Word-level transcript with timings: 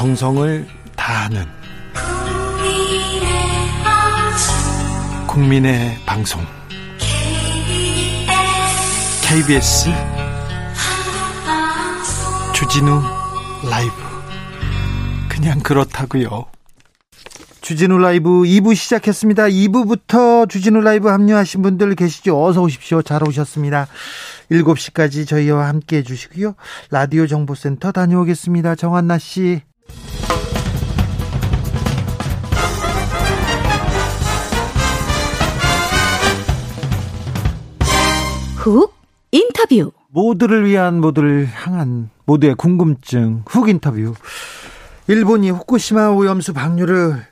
정성을 0.00 0.66
다하는 0.96 1.44
국민의 5.26 5.94
방송 6.06 6.40
KBS 9.22 9.90
주진우 12.54 13.02
라이브 13.70 13.92
그냥 15.28 15.60
그렇다고요. 15.60 16.46
주진우 17.60 17.98
라이브 17.98 18.30
2부 18.30 18.74
시작했습니다. 18.74 19.48
2부부터 19.48 20.48
주진우 20.48 20.80
라이브 20.80 21.08
합류하신 21.10 21.60
분들 21.60 21.94
계시죠? 21.94 22.42
어서 22.42 22.62
오십시오. 22.62 23.02
잘 23.02 23.22
오셨습니다. 23.22 23.86
7시까지 24.50 25.28
저희와 25.28 25.68
함께 25.68 25.98
해주시고요. 25.98 26.54
라디오 26.90 27.26
정보센터 27.26 27.92
다녀오겠습니다. 27.92 28.76
정한나 28.76 29.18
씨. 29.18 29.60
훅 38.60 38.94
인터뷰. 39.32 39.90
모두를 40.08 40.66
위한 40.66 41.00
모두를 41.00 41.48
향한 41.50 42.10
모두의 42.26 42.54
궁금증 42.56 43.42
훅 43.46 43.70
인터뷰. 43.70 44.14
일본이 45.08 45.48
후쿠시마 45.48 46.10
오염수 46.10 46.52
방류를 46.52 47.24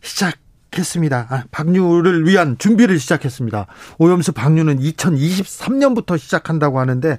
시작했습니다. 0.00 1.26
아, 1.28 1.44
방류를 1.50 2.26
위한 2.26 2.56
준비를 2.56 2.98
시작했습니다. 2.98 3.66
오염수 3.98 4.32
방류는 4.32 4.78
2023년부터 4.78 6.16
시작한다고 6.18 6.80
하는데 6.80 7.10
어, 7.12 7.18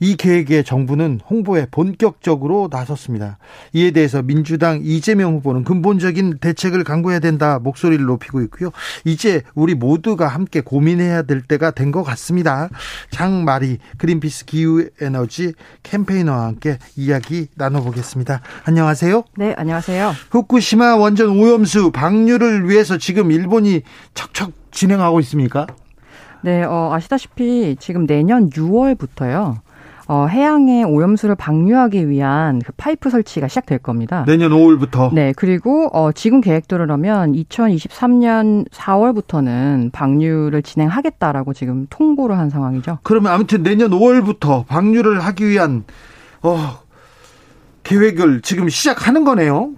이 0.00 0.16
계획에 0.16 0.62
정부는 0.62 1.20
홍보에 1.28 1.66
본격적으로 1.70 2.68
나섰습니다. 2.70 3.38
이에 3.72 3.90
대해서 3.92 4.22
민주당 4.22 4.80
이재명 4.82 5.34
후보는 5.36 5.64
근본적인 5.64 6.38
대책을 6.38 6.84
강구해야 6.84 7.20
된다 7.20 7.58
목소리를 7.58 8.04
높이고 8.04 8.42
있고요. 8.42 8.70
이제 9.04 9.42
우리 9.54 9.74
모두가 9.74 10.28
함께 10.28 10.60
고민해야 10.60 11.22
될 11.22 11.40
때가 11.40 11.70
된 11.70 11.94
것 11.94 12.02
같습니다. 12.02 12.70
장마리 13.10 13.78
그린피스 13.98 14.46
기후에너지 14.46 15.52
캠페이너와 15.84 16.46
함께 16.46 16.78
이야기 16.96 17.46
나눠보겠습니다. 17.54 18.40
안녕하세요. 18.64 19.22
네, 19.36 19.54
안녕하세요. 19.56 20.12
후쿠시마 20.30 20.96
원전 20.96 21.28
오염수 21.28 21.92
방류를 21.92 22.68
위해서 22.68 22.98
지금 22.98 23.30
일본이 23.30 23.82
척척 24.14 24.52
진행하고 24.72 25.20
있습니까? 25.20 25.66
네, 26.44 26.62
어, 26.62 26.90
아시다시피 26.92 27.74
지금 27.80 28.06
내년 28.06 28.50
6월부터요. 28.50 29.56
어, 30.06 30.26
해양에 30.26 30.82
오염수를 30.82 31.36
방류하기 31.36 32.10
위한 32.10 32.58
그 32.58 32.72
파이프 32.76 33.08
설치가 33.08 33.48
시작될 33.48 33.78
겁니다. 33.78 34.24
내년 34.26 34.50
5월부터. 34.50 35.14
네, 35.14 35.32
그리고 35.34 35.88
어, 35.94 36.12
지금 36.12 36.42
계획대로라면 36.42 37.32
2023년 37.32 38.68
4월부터는 38.68 39.90
방류를 39.92 40.62
진행하겠다라고 40.62 41.54
지금 41.54 41.86
통보를 41.88 42.36
한 42.36 42.50
상황이죠. 42.50 42.98
그러면 43.02 43.32
아무튼 43.32 43.62
내년 43.62 43.90
5월부터 43.92 44.66
방류를 44.66 45.20
하기 45.20 45.48
위한 45.48 45.84
어, 46.42 46.58
계획을 47.84 48.42
지금 48.42 48.68
시작하는 48.68 49.24
거네요. 49.24 49.70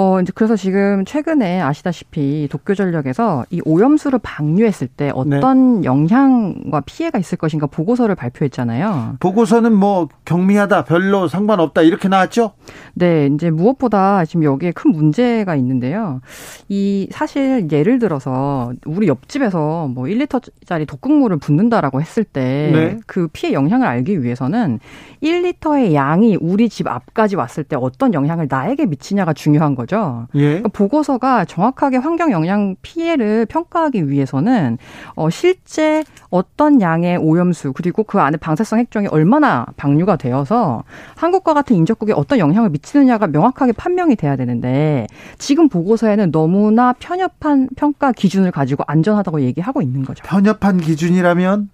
어, 0.00 0.20
이제 0.20 0.30
그래서 0.32 0.54
지금 0.54 1.04
최근에 1.04 1.60
아시다시피 1.60 2.46
도쿄전력에서 2.52 3.46
이 3.50 3.60
오염수를 3.64 4.20
방류했을 4.22 4.86
때 4.86 5.10
어떤 5.12 5.80
네. 5.80 5.86
영향과 5.86 6.82
피해가 6.82 7.18
있을 7.18 7.36
것인가 7.36 7.66
보고서를 7.66 8.14
발표했잖아요. 8.14 9.16
보고서는 9.18 9.72
뭐 9.72 10.06
경미하다, 10.24 10.84
별로 10.84 11.26
상관없다 11.26 11.82
이렇게 11.82 12.06
나왔죠? 12.06 12.52
네, 12.94 13.26
이제 13.26 13.50
무엇보다 13.50 14.24
지금 14.24 14.44
여기에 14.44 14.70
큰 14.70 14.92
문제가 14.92 15.56
있는데요. 15.56 16.20
이 16.68 17.08
사실 17.10 17.66
예를 17.72 17.98
들어서 17.98 18.72
우리 18.86 19.08
옆집에서 19.08 19.88
뭐 19.88 20.04
1리터짜리 20.04 20.86
독극물을 20.86 21.38
붓는다라고 21.38 22.00
했을 22.00 22.22
때그 22.22 22.76
네. 22.76 22.98
그 23.08 23.26
피해 23.32 23.52
영향을 23.52 23.88
알기 23.88 24.22
위해서는 24.22 24.78
1리터의 25.24 25.94
양이 25.94 26.36
우리 26.40 26.68
집 26.68 26.86
앞까지 26.86 27.34
왔을 27.34 27.64
때 27.64 27.74
어떤 27.74 28.14
영향을 28.14 28.46
나에게 28.48 28.86
미치냐가 28.86 29.32
중요한 29.32 29.74
거죠. 29.74 29.87
거죠. 29.88 30.28
예. 30.34 30.46
그러니까 30.46 30.68
보고서가 30.68 31.46
정확하게 31.46 31.96
환경 31.96 32.30
영향 32.30 32.76
피해를 32.82 33.46
평가하기 33.46 34.08
위해서는 34.08 34.78
어, 35.16 35.30
실제 35.30 36.04
어떤 36.30 36.80
양의 36.80 37.16
오염수 37.16 37.72
그리고 37.72 38.04
그 38.04 38.20
안에 38.20 38.36
방사성 38.36 38.78
핵종이 38.78 39.08
얼마나 39.08 39.66
방류가 39.76 40.16
되어서 40.16 40.84
한국과 41.16 41.54
같은 41.54 41.74
인접국에 41.74 42.12
어떤 42.12 42.38
영향을 42.38 42.68
미치느냐가 42.70 43.26
명확하게 43.26 43.72
판명이 43.72 44.16
돼야 44.16 44.36
되는데 44.36 45.06
지금 45.38 45.68
보고서에는 45.68 46.30
너무나 46.30 46.92
편협한 46.92 47.68
평가 47.74 48.12
기준을 48.12 48.52
가지고 48.52 48.84
안전하다고 48.86 49.40
얘기하고 49.40 49.82
있는 49.82 50.04
거죠. 50.04 50.22
편협한 50.24 50.78
기준이라면 50.78 51.70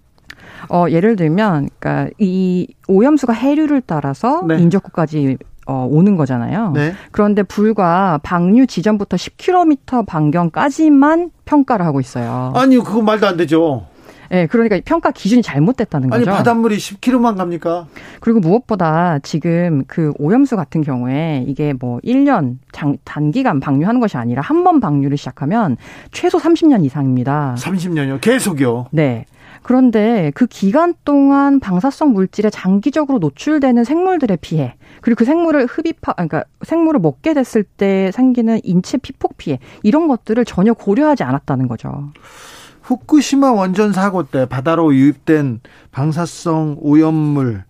어, 0.69 0.85
예를 0.89 1.15
들면, 1.15 1.69
그니까, 1.79 2.09
이 2.17 2.67
오염수가 2.87 3.33
해류를 3.33 3.81
따라서 3.85 4.43
네. 4.47 4.57
인접국까지 4.57 5.37
어, 5.65 5.87
오는 5.89 6.15
거잖아요. 6.15 6.71
네. 6.75 6.93
그런데 7.11 7.43
불과 7.43 8.19
방류 8.23 8.67
지점부터 8.67 9.17
10km 9.17 10.05
반경까지만 10.05 11.31
평가를 11.45 11.85
하고 11.85 11.99
있어요. 11.99 12.53
아니요, 12.55 12.83
그거 12.83 13.01
말도 13.01 13.27
안 13.27 13.37
되죠. 13.37 13.85
네, 14.29 14.47
그러니까 14.47 14.79
평가 14.83 15.11
기준이 15.11 15.43
잘못됐다는 15.43 16.09
거죠. 16.09 16.29
아니, 16.29 16.37
바닷물이 16.37 16.77
10km만 16.77 17.37
갑니까? 17.37 17.85
그리고 18.19 18.39
무엇보다 18.39 19.19
지금 19.19 19.83
그 19.87 20.13
오염수 20.17 20.55
같은 20.55 20.81
경우에 20.81 21.45
이게 21.47 21.73
뭐 21.79 21.99
1년 22.03 22.57
장, 22.71 22.97
단기간 23.03 23.59
방류하는 23.59 23.99
것이 24.01 24.17
아니라 24.17 24.41
한 24.41 24.63
번 24.63 24.79
방류를 24.79 25.15
시작하면 25.15 25.77
최소 26.11 26.39
30년 26.39 26.83
이상입니다. 26.83 27.53
30년요? 27.59 28.19
계속요? 28.19 28.87
네. 28.91 29.25
그런데 29.65 30.31
그 30.35 30.45
기간 30.45 30.93
동안 31.05 31.59
방사성 31.59 32.13
물질에 32.13 32.51
장기적으로 32.51 33.17
노출되는 33.17 33.83
생물들의 33.83 34.37
피해, 34.39 34.75
그리고 35.01 35.17
그 35.17 35.25
생물을 35.25 35.65
흡입하, 35.65 36.13
그러니까 36.13 36.43
생물을 36.61 36.99
먹게 36.99 37.33
됐을 37.33 37.63
때 37.63 38.11
생기는 38.13 38.59
인체 38.63 38.99
피폭 38.99 39.37
피해, 39.37 39.57
이런 39.81 40.07
것들을 40.07 40.45
전혀 40.45 40.73
고려하지 40.73 41.23
않았다는 41.23 41.67
거죠. 41.67 42.11
후쿠시마 42.83 43.53
원전 43.53 43.91
사고 43.91 44.27
때 44.27 44.45
바다로 44.45 44.93
유입된 44.93 45.61
방사성 45.91 46.77
오염물 46.79 47.63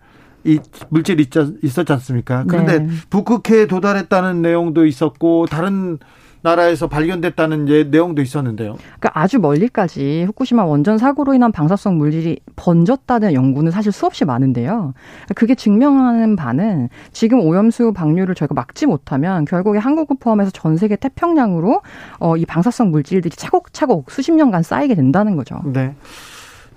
이 0.44 0.60
물질이 0.90 1.30
있었지 1.62 1.92
않습니까? 1.94 2.44
그런데 2.46 2.80
네. 2.80 2.88
북극해에 3.08 3.66
도달했다는 3.68 4.42
내용도 4.42 4.84
있었고 4.84 5.46
다른 5.46 5.98
나라에서 6.46 6.86
발견됐다는 6.86 7.68
예, 7.70 7.82
내용도 7.82 8.22
있었는데요. 8.22 8.76
그러니까 8.98 9.10
아주 9.20 9.40
멀리까지 9.40 10.24
후쿠시마 10.26 10.64
원전 10.64 10.96
사고로 10.96 11.34
인한 11.34 11.50
방사성 11.50 11.98
물질이 11.98 12.38
번졌다는 12.54 13.34
연구는 13.34 13.72
사실 13.72 13.90
수없이 13.90 14.24
많은데요. 14.24 14.94
그게 15.34 15.56
증명하는 15.56 16.36
바는 16.36 16.88
지금 17.12 17.40
오염수 17.40 17.92
방류를 17.92 18.36
저희가 18.36 18.54
막지 18.54 18.86
못하면 18.86 19.44
결국에 19.44 19.78
한국을 19.78 20.16
포함해서 20.20 20.52
전 20.52 20.76
세계 20.76 20.94
태평양으로 20.94 21.82
어, 22.20 22.36
이 22.36 22.46
방사성 22.46 22.90
물질들이 22.90 23.34
차곡차곡 23.34 24.10
수십 24.10 24.32
년간 24.32 24.62
쌓이게 24.62 24.94
된다는 24.94 25.36
거죠. 25.36 25.60
네. 25.64 25.94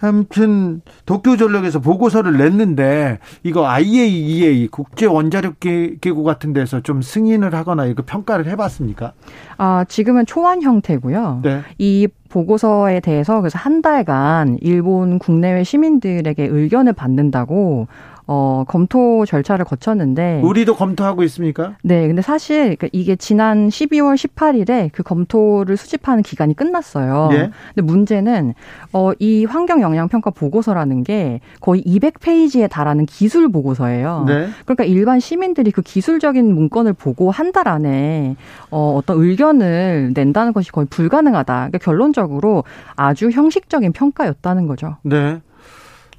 아무튼 0.01 0.81
도쿄 1.05 1.37
전력에서 1.37 1.79
보고서를 1.79 2.37
냈는데 2.37 3.19
이거 3.43 3.67
IAEA 3.67 4.67
국제 4.67 5.05
원자력 5.05 5.59
기구 5.59 6.23
같은 6.23 6.53
데서 6.53 6.81
좀 6.81 7.01
승인을 7.01 7.53
하거나 7.53 7.85
이거 7.85 8.03
평가를 8.05 8.47
해봤습니까? 8.47 9.13
아 9.57 9.85
지금은 9.87 10.25
초안 10.25 10.61
형태고요. 10.61 11.41
네. 11.43 11.61
이 11.77 12.07
보고서에 12.29 12.99
대해서 12.99 13.41
그래서 13.41 13.57
한 13.57 13.81
달간 13.81 14.57
일본 14.61 15.19
국내외 15.19 15.63
시민들에게 15.63 16.45
의견을 16.45 16.93
받는다고 16.93 17.87
어, 18.31 18.63
검토 18.67 19.25
절차를 19.25 19.65
거쳤는데 19.65 20.41
우리도 20.43 20.75
검토하고 20.75 21.23
있습니까? 21.23 21.73
네, 21.81 22.05
근데 22.07 22.21
사실 22.21 22.75
그 22.75 22.87
이게 22.91 23.15
지난 23.15 23.69
12월 23.69 24.15
18일에 24.15 24.91
그 24.93 25.01
검토를 25.01 25.75
수집하는 25.77 26.21
기간이 26.21 26.55
끝났어요. 26.55 27.29
예? 27.33 27.49
근데 27.73 27.81
문제는 27.81 28.53
어, 28.93 29.11
이 29.17 29.45
환경 29.45 29.81
영향 29.81 30.07
평가 30.09 30.29
보고서라는 30.29 31.03
게 31.03 31.39
거의 31.59 31.81
200페이지에 31.83 32.69
달하는 32.69 33.07
기술 33.07 33.51
보고서예요. 33.51 34.25
네. 34.27 34.49
그러니까 34.65 34.83
일반 34.83 35.19
시민들이 35.19 35.71
그 35.71 35.81
기술적인 35.81 36.53
문건을 36.53 36.93
보고 36.93 37.31
한 37.31 37.49
달 37.49 37.67
안에 37.67 38.35
어, 38.69 38.93
어떤 38.95 39.19
의견을 39.19 40.11
낸다는 40.13 40.53
것이 40.53 40.71
거의 40.71 40.85
불가능하다. 40.87 41.53
그러니까 41.53 41.77
결론적으로 41.79 42.63
아주 42.95 43.31
형식적인 43.31 43.91
평가였다는 43.91 44.67
거죠. 44.67 44.97
네. 45.01 45.41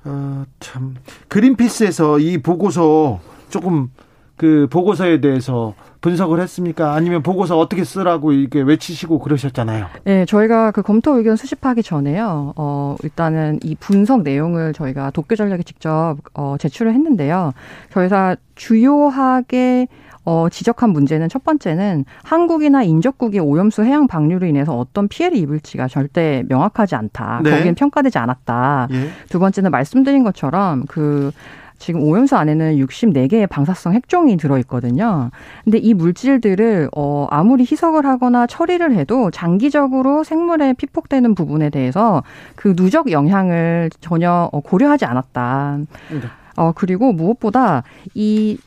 어, 0.04 0.44
참. 0.60 0.96
그린피스에서 1.28 2.18
이 2.18 2.38
보고서 2.38 3.20
조금 3.50 3.90
그 4.40 4.66
보고서에 4.70 5.20
대해서 5.20 5.74
분석을 6.00 6.40
했습니까? 6.40 6.94
아니면 6.94 7.22
보고서 7.22 7.58
어떻게 7.58 7.84
쓰라고 7.84 8.32
이게 8.32 8.62
외치시고 8.62 9.18
그러셨잖아요. 9.18 9.84
네, 10.04 10.24
저희가 10.24 10.70
그 10.70 10.80
검토 10.80 11.18
의견 11.18 11.36
수집하기 11.36 11.82
전에요. 11.82 12.54
어, 12.56 12.96
일단은 13.02 13.58
이 13.62 13.74
분석 13.74 14.22
내용을 14.22 14.72
저희가 14.72 15.10
도쿄 15.10 15.36
전략에 15.36 15.62
직접 15.62 16.16
어, 16.32 16.56
제출을 16.58 16.94
했는데요. 16.94 17.52
저희가 17.92 18.36
주요하게 18.54 19.88
어, 20.24 20.48
지적한 20.50 20.88
문제는 20.88 21.28
첫 21.28 21.44
번째는 21.44 22.06
한국이나 22.22 22.82
인접국의 22.82 23.40
오염수 23.40 23.84
해양 23.84 24.06
방류로 24.06 24.46
인해서 24.46 24.74
어떤 24.78 25.06
피해를 25.06 25.36
입을지가 25.36 25.88
절대 25.88 26.44
명확하지 26.48 26.94
않다. 26.94 27.42
네. 27.44 27.50
거기는 27.50 27.74
평가되지 27.74 28.16
않았다. 28.16 28.88
예. 28.90 29.10
두 29.28 29.38
번째는 29.38 29.70
말씀드린 29.70 30.24
것처럼 30.24 30.84
그 30.88 31.30
지금 31.80 32.02
오염수 32.02 32.36
안에는 32.36 32.76
64개의 32.76 33.48
방사성 33.48 33.94
핵종이 33.94 34.36
들어있거든요. 34.36 35.30
근데 35.64 35.78
이 35.78 35.94
물질들을 35.94 36.90
어 36.94 37.26
아무리 37.30 37.62
희석을 37.62 38.04
하거나 38.04 38.46
처리를 38.46 38.94
해도 38.94 39.30
장기적으로 39.30 40.22
생물에 40.22 40.74
피폭되는 40.74 41.34
부분에 41.34 41.70
대해서 41.70 42.22
그 42.54 42.76
누적 42.76 43.10
영향을 43.10 43.90
전혀 44.00 44.50
어, 44.52 44.60
고려하지 44.60 45.06
않았다. 45.06 45.78
네. 46.10 46.20
어 46.56 46.72
그리고 46.74 47.12
무엇보다 47.12 47.82
이 48.14 48.58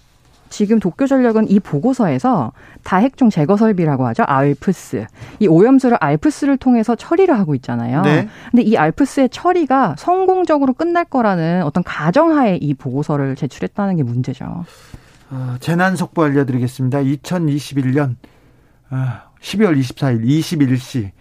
지금 0.49 0.79
도쿄 0.79 1.05
전력은 1.05 1.49
이 1.49 1.59
보고서에서 1.59 2.51
다핵종 2.83 3.29
제거 3.29 3.57
설비라고 3.57 4.05
하죠. 4.07 4.23
알프스. 4.25 5.05
이 5.39 5.47
오염수를 5.47 5.97
알프스를 5.99 6.57
통해서 6.57 6.95
처리를 6.95 7.37
하고 7.37 7.55
있잖아요. 7.55 8.01
네. 8.01 8.27
근데 8.51 8.63
이 8.63 8.77
알프스의 8.77 9.29
처리가 9.29 9.95
성공적으로 9.97 10.73
끝날 10.73 11.05
거라는 11.05 11.63
어떤 11.63 11.83
가정하에 11.83 12.57
이 12.57 12.73
보고서를 12.73 13.35
제출했다는 13.35 13.97
게 13.97 14.03
문제죠. 14.03 14.65
어, 15.31 15.55
재난 15.59 15.95
속보 15.95 16.23
알려드리겠습니다. 16.23 16.99
2021년 16.99 18.15
12월 19.41 19.79
24일 19.79 20.23
21시 20.23 21.07
아, 21.07 21.11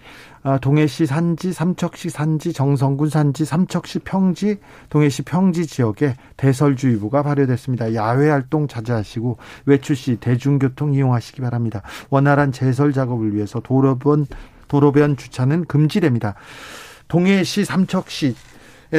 동해시 0.61 1.07
산지, 1.07 1.53
삼척시 1.53 2.11
산지, 2.11 2.53
정성군 2.53 3.09
산지, 3.09 3.45
삼척시 3.45 4.01
평지, 4.01 4.59
동해시 4.91 5.23
평지 5.23 5.67
지역에 5.67 6.17
대설주의보가 6.37 7.23
발효됐습니다. 7.23 7.95
야외 7.95 8.29
활동 8.29 8.67
자제하시고 8.67 9.39
외출 9.67 9.95
시 9.95 10.17
대중교통 10.17 10.95
이용하시기 10.95 11.41
바랍니다. 11.41 11.83
원활한 12.11 12.51
제설 12.53 12.93
작업을 12.93 13.35
위해서 13.35 13.61
도로변 13.61 14.27
도로변 14.69 15.17
주차는 15.17 15.67
금지됩니다. 15.67 16.35
동해시, 17.07 17.65
삼척시 17.65 18.35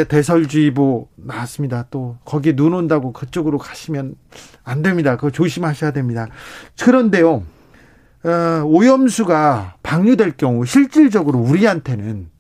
대설주의보 0.08 1.10
나왔습니다. 1.16 1.88
또 1.92 2.18
거기 2.26 2.56
눈 2.56 2.74
온다고 2.74 3.12
그쪽으로 3.12 3.58
가시면 3.58 4.16
안 4.64 4.82
됩니다. 4.82 5.16
그거 5.16 5.30
조심하셔야 5.30 5.92
됩니다. 5.92 6.28
그런데요. 6.82 7.44
어, 8.26 8.64
오염수가 8.66 9.76
방류될 9.84 10.34
경우 10.38 10.66
실질적으로 10.66 11.40
우리한테는 11.40 12.32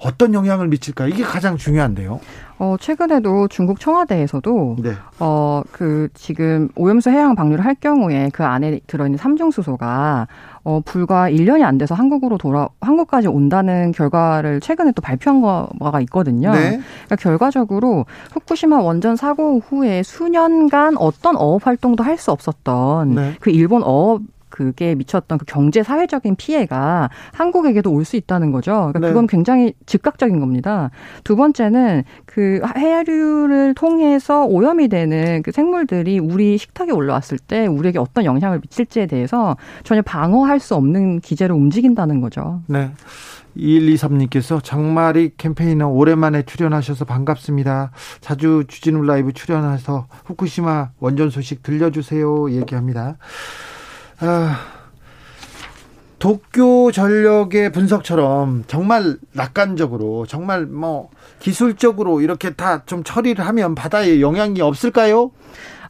어떤 0.00 0.32
영향을 0.32 0.68
미칠까? 0.68 1.08
이게 1.08 1.24
가장 1.24 1.56
중요한데요. 1.56 2.20
어, 2.60 2.76
최근에도 2.78 3.48
중국 3.48 3.80
청와대에서도 3.80 4.76
네. 4.80 4.92
어, 5.18 5.62
그 5.72 6.08
지금 6.14 6.68
오염수 6.76 7.10
해양 7.10 7.34
방류를 7.34 7.64
할 7.64 7.74
경우에 7.74 8.30
그 8.32 8.44
안에 8.44 8.80
들어 8.86 9.06
있는 9.06 9.16
삼중 9.18 9.50
수소가 9.50 10.28
어, 10.62 10.80
불과 10.84 11.28
1년이 11.30 11.62
안 11.64 11.78
돼서 11.78 11.96
한국으로 11.96 12.38
돌아 12.38 12.68
한국까지 12.80 13.26
온다는 13.26 13.90
결과를 13.90 14.60
최근에 14.60 14.92
또 14.92 15.02
발표한 15.02 15.40
거가 15.40 16.00
있거든요. 16.02 16.52
네. 16.52 16.80
그러니까 17.06 17.16
결과적으로 17.16 18.06
후쿠시마 18.32 18.78
원전 18.80 19.16
사고 19.16 19.60
후에 19.60 20.02
수년간 20.04 20.96
어떤 20.98 21.36
어업 21.36 21.66
활동도 21.66 22.04
할 22.04 22.18
수 22.18 22.30
없었던 22.32 23.14
네. 23.14 23.34
그 23.40 23.50
일본 23.50 23.82
어업 23.84 24.22
그게 24.48 24.94
미쳤던 24.94 25.38
그 25.38 25.44
경제 25.44 25.82
사회적인 25.82 26.36
피해가 26.36 27.10
한국에게도 27.32 27.92
올 27.92 28.08
수 28.08 28.16
있다는 28.16 28.52
거죠. 28.52 28.72
그러니까 28.72 29.00
네. 29.00 29.08
그건 29.08 29.26
굉장히 29.26 29.74
즉각적인 29.84 30.40
겁니다. 30.40 30.90
두 31.24 31.36
번째는 31.36 32.04
그 32.24 32.60
해류를 32.76 33.74
통해서 33.74 34.46
오염이 34.46 34.88
되는 34.88 35.42
그 35.42 35.52
생물들이 35.52 36.18
우리 36.18 36.56
식탁에 36.56 36.90
올라왔을 36.90 37.38
때 37.38 37.66
우리에게 37.66 37.98
어떤 37.98 38.24
영향을 38.24 38.60
미칠지에 38.60 39.06
대해서 39.06 39.56
전혀 39.84 40.00
방어할 40.00 40.58
수 40.58 40.74
없는 40.74 41.20
기제로 41.20 41.54
움직인다는 41.54 42.20
거죠. 42.22 42.62
네. 42.66 42.90
2123님께서 43.56 44.62
장마리 44.62 45.32
캠페인너 45.36 45.88
오랜만에 45.88 46.42
출연하셔서 46.42 47.04
반갑습니다. 47.04 47.90
자주 48.20 48.64
주진우 48.68 49.02
라이브 49.02 49.32
출연해서 49.32 50.06
후쿠시마 50.26 50.90
원전 51.00 51.30
소식 51.30 51.62
들려주세요. 51.62 52.52
얘기합니다. 52.52 53.16
아, 54.20 54.56
도쿄 56.18 56.90
전력의 56.92 57.70
분석처럼 57.72 58.64
정말 58.66 59.16
낙관적으로 59.32 60.26
정말 60.26 60.66
뭐 60.66 61.10
기술적으로 61.38 62.20
이렇게 62.20 62.50
다 62.50 62.82
좀 62.86 63.04
처리를 63.04 63.46
하면 63.46 63.74
바다에 63.74 64.20
영향이 64.20 64.60
없을까요? 64.60 65.30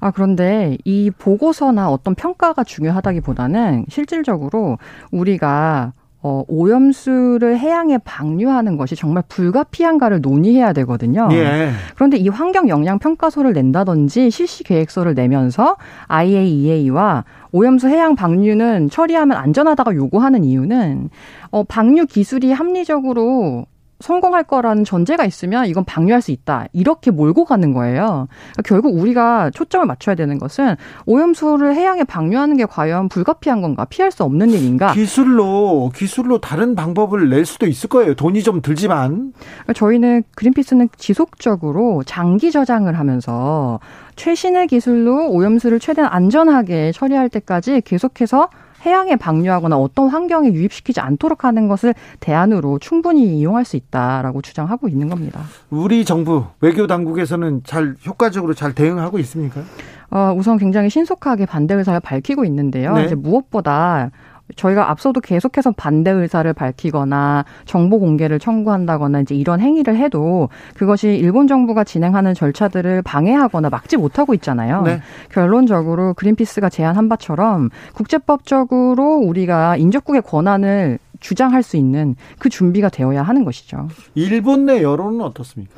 아, 0.01 0.11
그런데 0.11 0.77
이 0.85 1.11
보고서나 1.17 1.91
어떤 1.91 2.15
평가가 2.15 2.65
중요하다기보다는 2.65 3.87
실질적으로 3.89 4.79
우리가 5.11 5.93
어, 6.21 6.43
오염수를 6.49 7.59
해양에 7.59 7.97
방류하는 7.99 8.77
것이 8.77 8.97
정말 8.97 9.23
불가피한가를 9.29 10.21
논의해야 10.21 10.73
되거든요. 10.73 11.29
예. 11.31 11.71
그런데 11.95 12.17
이 12.17 12.29
환경 12.29 12.69
영향 12.69 12.99
평가서를 12.99 13.53
낸다든지 13.53 14.31
실시 14.31 14.65
계획서를 14.65 15.15
내면서 15.15 15.77
IAEA와 16.09 17.25
오염수 17.53 17.89
해양 17.89 18.15
방류는 18.15 18.91
처리하면 18.91 19.37
안전하다고 19.37 19.95
요구하는 19.95 20.45
이유는 20.45 21.11
어, 21.51 21.65
방류 21.65 22.07
기술이 22.07 22.53
합리적으로 22.53 23.67
성공할 24.01 24.45
거라는 24.45 24.85
전제가 24.85 25.25
있으면 25.25 25.67
이건 25.67 25.85
방류할 25.85 26.23
수 26.23 26.31
있다. 26.31 26.67
이렇게 26.73 27.11
몰고 27.11 27.45
가는 27.45 27.73
거예요. 27.73 28.29
그러니까 28.53 28.63
결국 28.65 28.99
우리가 28.99 29.51
초점을 29.51 29.85
맞춰야 29.87 30.15
되는 30.15 30.39
것은 30.39 30.77
오염수를 31.07 31.75
해양에 31.75 32.05
방류하는 32.05 32.57
게 32.57 32.65
과연 32.65 33.09
불가피한 33.09 33.61
건가? 33.61 33.85
피할 33.87 34.13
수 34.13 34.23
없는 34.23 34.51
일인가? 34.51 34.93
기술로 34.93 35.91
기술로 35.95 36.41
다른 36.41 36.75
방법을 36.75 37.29
낼 37.29 37.45
수도 37.45 37.67
있을 37.67 37.89
거예요. 37.89 38.15
돈이 38.15 38.43
좀 38.43 38.63
들지만. 38.63 39.33
그러니까 39.39 39.73
저희는 39.75 40.23
그린피스는 40.37 40.89
지속적으로 40.97 42.03
장기 42.05 42.53
저장을 42.53 42.99
하면서 42.99 43.81
최신의 44.17 44.69
기술로 44.69 45.29
오염수를 45.31 45.81
최대한 45.81 46.13
안전하게 46.13 46.93
처리할 46.93 47.29
때까지 47.29 47.83
계속해서 47.85 48.49
해양에 48.85 49.17
방류하거나 49.17 49.77
어떤 49.77 50.09
환경에 50.09 50.53
유입시키지 50.53 51.01
않도록 51.01 51.45
하는 51.45 51.69
것을 51.69 51.95
대안으로 52.21 52.79
충분히 52.79 53.39
이용할 53.39 53.65
수 53.65 53.77
있다라고 53.77 54.43
주장하고 54.43 54.89
있는 54.89 55.09
겁니다. 55.09 55.41
우리 55.71 56.05
정부 56.05 56.47
외교 56.61 56.87
당국에서는 56.87 57.63
잘 57.65 57.97
효과적으로 58.07 58.55
잘 58.55 58.75
대응하고 58.75 59.19
있습니까? 59.21 59.63
어, 60.11 60.35
우선 60.37 60.59
굉장히 60.59 60.89
신속하게 60.91 61.47
반대 61.47 61.75
의사를 61.75 61.99
밝히고 62.01 62.45
있는데요. 62.47 62.95
네. 62.95 63.05
이제 63.05 63.15
무엇보다 63.15 64.11
저희가 64.57 64.91
앞서도 64.91 65.21
계속해서 65.21 65.73
반대 65.73 66.11
의사를 66.11 66.51
밝히거나 66.53 67.45
정보 67.65 67.99
공개를 67.99 68.39
청구한다거나 68.39 69.21
이제 69.21 69.35
이런 69.35 69.61
행위를 69.61 69.97
해도 69.97 70.49
그것이 70.75 71.09
일본 71.09 71.47
정부가 71.47 71.85
진행하는 71.85 72.35
절차들을 72.35 73.03
방해하거나 73.03 73.71
막지 73.71 73.97
못하고 73.97 74.35
있잖아요. 74.35 74.83
네. 74.83 75.01
결론적으로 75.31 76.15
그린피스가 76.15 76.69
제안한 76.69 77.09
바처럼 77.09 77.71
국제법적으로 77.95 79.17
우리가 79.17 79.77
인접국의 79.77 80.23
권한을 80.23 80.99
주장할 81.21 81.63
수 81.63 81.77
있는 81.77 82.15
그 82.39 82.49
준비가 82.49 82.89
되어야 82.89 83.23
하는 83.23 83.45
것이죠. 83.45 83.89
일본 84.15 84.67
내 84.67 84.83
여론은 84.83 85.21
어떻습니까? 85.21 85.75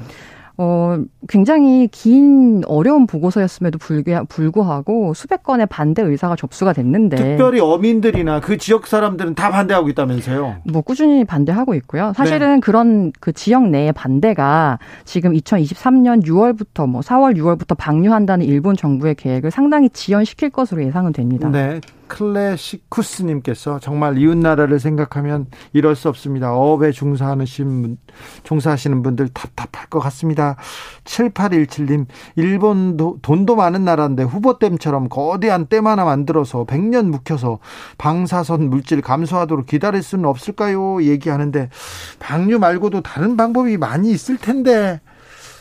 어, 0.63 1.03
굉장히 1.27 1.89
긴 1.89 2.63
어려운 2.67 3.07
보고서였음에도 3.07 3.79
불구하고 4.29 5.15
수백 5.15 5.43
건의 5.43 5.65
반대 5.65 6.03
의사가 6.03 6.37
접수가 6.37 6.75
됐는데 6.75 7.17
특별히 7.17 7.61
어민들이나 7.61 8.41
그 8.41 8.59
지역 8.59 8.87
사람들은 8.87 9.35
다 9.35 9.49
반대하고 9.49 9.89
있다면서요? 9.89 10.57
뭐 10.71 10.83
꾸준히 10.83 11.25
반대하고 11.25 11.75
있고요. 11.77 12.13
사실은 12.15 12.57
네. 12.57 12.61
그런 12.61 13.11
그 13.21 13.33
지역 13.33 13.71
내의 13.71 13.95
반대가 13.95 14.79
지금 15.07 15.33
2023년 15.33 16.27
6월부터 16.27 16.87
뭐 16.87 17.01
4월 17.01 17.39
6월부터 17.39 17.75
방류한다는 17.79 18.45
일본 18.45 18.77
정부의 18.77 19.15
계획을 19.15 19.51
상당히 19.51 19.89
지연시킬 19.89 20.51
것으로 20.51 20.85
예상은 20.85 21.15
됩니다. 21.15 21.49
네. 21.49 21.81
클래시쿠스님께서 22.11 23.79
정말 23.79 24.19
이웃나라를 24.19 24.81
생각하면 24.81 25.47
이럴 25.73 25.95
수 25.95 26.09
없습니다. 26.09 26.53
어업에 26.53 26.91
종사하시는, 26.91 27.97
종사하시는 28.43 29.03
분들 29.03 29.29
답답할 29.29 29.87
것 29.89 30.01
같습니다. 30.01 30.57
7817님, 31.05 32.07
일본도 32.37 33.19
돈도 33.23 33.57
많은 33.57 33.85
나라인데 33.85 34.25
후보댐처럼 34.25 35.09
거대한 35.09 35.67
댐 35.67 35.87
하나 35.87 36.05
만들어서 36.05 36.65
100년 36.67 37.07
묵혀서 37.07 37.61
방사선 37.97 38.69
물질 38.69 39.01
감소하도록 39.01 39.67
기다릴 39.67 40.03
수는 40.03 40.25
없을까요? 40.27 41.03
얘기하는데 41.03 41.71
방류 42.19 42.59
말고도 42.59 43.03
다른 43.03 43.37
방법이 43.37 43.77
많이 43.77 44.11
있을 44.11 44.37
텐데 44.37 45.01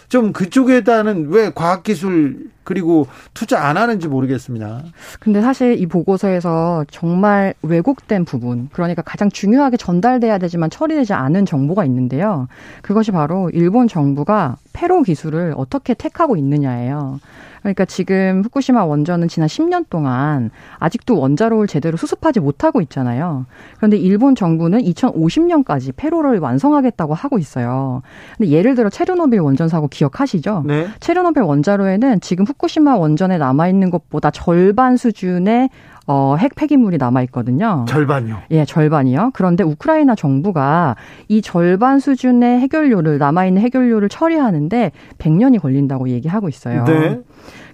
좀 0.10 0.34
그쪽에다는 0.34 1.30
왜 1.30 1.51
과학기술 1.54 2.50
그리고 2.63 3.08
투자 3.34 3.66
안 3.66 3.78
하는지 3.78 4.08
모르겠습니다. 4.08 4.84
근데 5.20 5.42
사실 5.42 5.80
이 5.80 5.88
보고서에서 5.88 6.86
정말 6.92 7.54
왜곡된 7.63 8.25
부분, 8.25 8.70
그러니까 8.72 9.01
가장 9.01 9.30
중요하게 9.30 9.78
전달돼야 9.78 10.38
되지만 10.38 10.70
처리되지 10.70 11.13
않은 11.13 11.46
정보가 11.46 11.86
있는데요. 11.86 12.48
그것이 12.84 13.12
바로 13.12 13.50
일본 13.51 13.88
정부가 13.88 14.58
페로 14.74 15.01
기술을 15.01 15.54
어떻게 15.58 15.94
택하고 15.96 16.36
있느냐예요. 16.38 17.20
그러니까 17.62 17.86
지금 17.86 18.42
후쿠시마 18.44 18.86
원전은 18.86 19.28
지난 19.28 19.48
10년 19.48 19.86
동안 19.89 20.50
아직도 20.78 21.20
원자로를 21.20 21.68
제대로 21.68 21.98
수습하지 21.98 22.39
못하고 22.39 22.82
있잖아요. 22.82 23.46
그런데 23.78 23.98
일본 23.98 24.36
정부는 24.36 24.80
2050년까지 24.80 25.94
폐로를 25.96 26.39
완성하겠다고 26.39 27.13
하고 27.13 27.38
있어요. 27.38 28.01
근데 28.38 28.51
예를 28.51 28.75
들어 28.75 28.89
체르노빌 28.89 29.39
원전 29.39 29.68
사고 29.68 29.88
기억하시죠? 29.88 30.63
네. 30.66 30.88
체르노빌 31.00 31.44
원자로에는 31.44 32.22
지금 32.22 32.46
후쿠시마 32.46 32.98
원전에 32.98 33.38
남아 33.38 33.68
있는 33.68 33.89
것보다 33.89 34.32
절반 34.32 34.98
수준의 34.98 35.70
어, 36.12 36.36
핵 36.39 36.56
폐기물이 36.56 36.98
남아 36.98 37.22
있거든요. 37.25 37.86
절반요? 37.88 38.39
예, 38.50 38.66
절반이요. 38.66 39.30
그런데 39.36 39.63
우크라이나 39.63 40.16
정부가 40.16 40.96
이 41.28 41.44
절반 41.44 42.00
수준의 42.00 42.62
해결료를 42.62 43.20
남아 43.20 43.46
있는 43.46 43.62
해결료를 43.62 44.10
처리하는데 44.10 44.92
100년이 45.20 45.62
걸린다고 45.62 46.10
얘기하고 46.10 46.50
있어요. 46.50 46.84
네. 46.86 47.22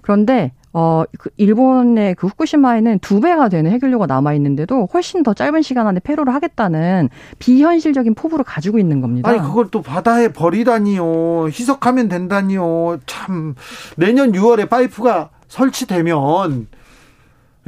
그런데 0.02 0.52
어, 0.74 1.04
그 1.18 1.30
일본의 1.38 2.16
그 2.16 2.26
후쿠시마에는 2.26 2.98
두 2.98 3.20
배가 3.20 3.48
되는 3.48 3.70
해결료가 3.70 4.04
남아 4.04 4.34
있는데도 4.34 4.86
훨씬 4.92 5.22
더 5.22 5.32
짧은 5.32 5.62
시간 5.62 5.86
안에 5.86 6.00
폐로를 6.00 6.34
하겠다는 6.34 7.08
비현실적인 7.38 8.14
포부를 8.14 8.44
가지고 8.44 8.78
있는 8.78 9.00
겁니다. 9.00 9.30
아니 9.30 9.38
그걸 9.38 9.68
또 9.70 9.80
바다에 9.80 10.28
버리다니요. 10.28 11.46
희석하면 11.46 12.08
된다니요. 12.10 12.98
참 13.06 13.54
내년 13.96 14.32
6월에 14.32 14.68
파이프가 14.68 15.30
설치되면 15.48 16.66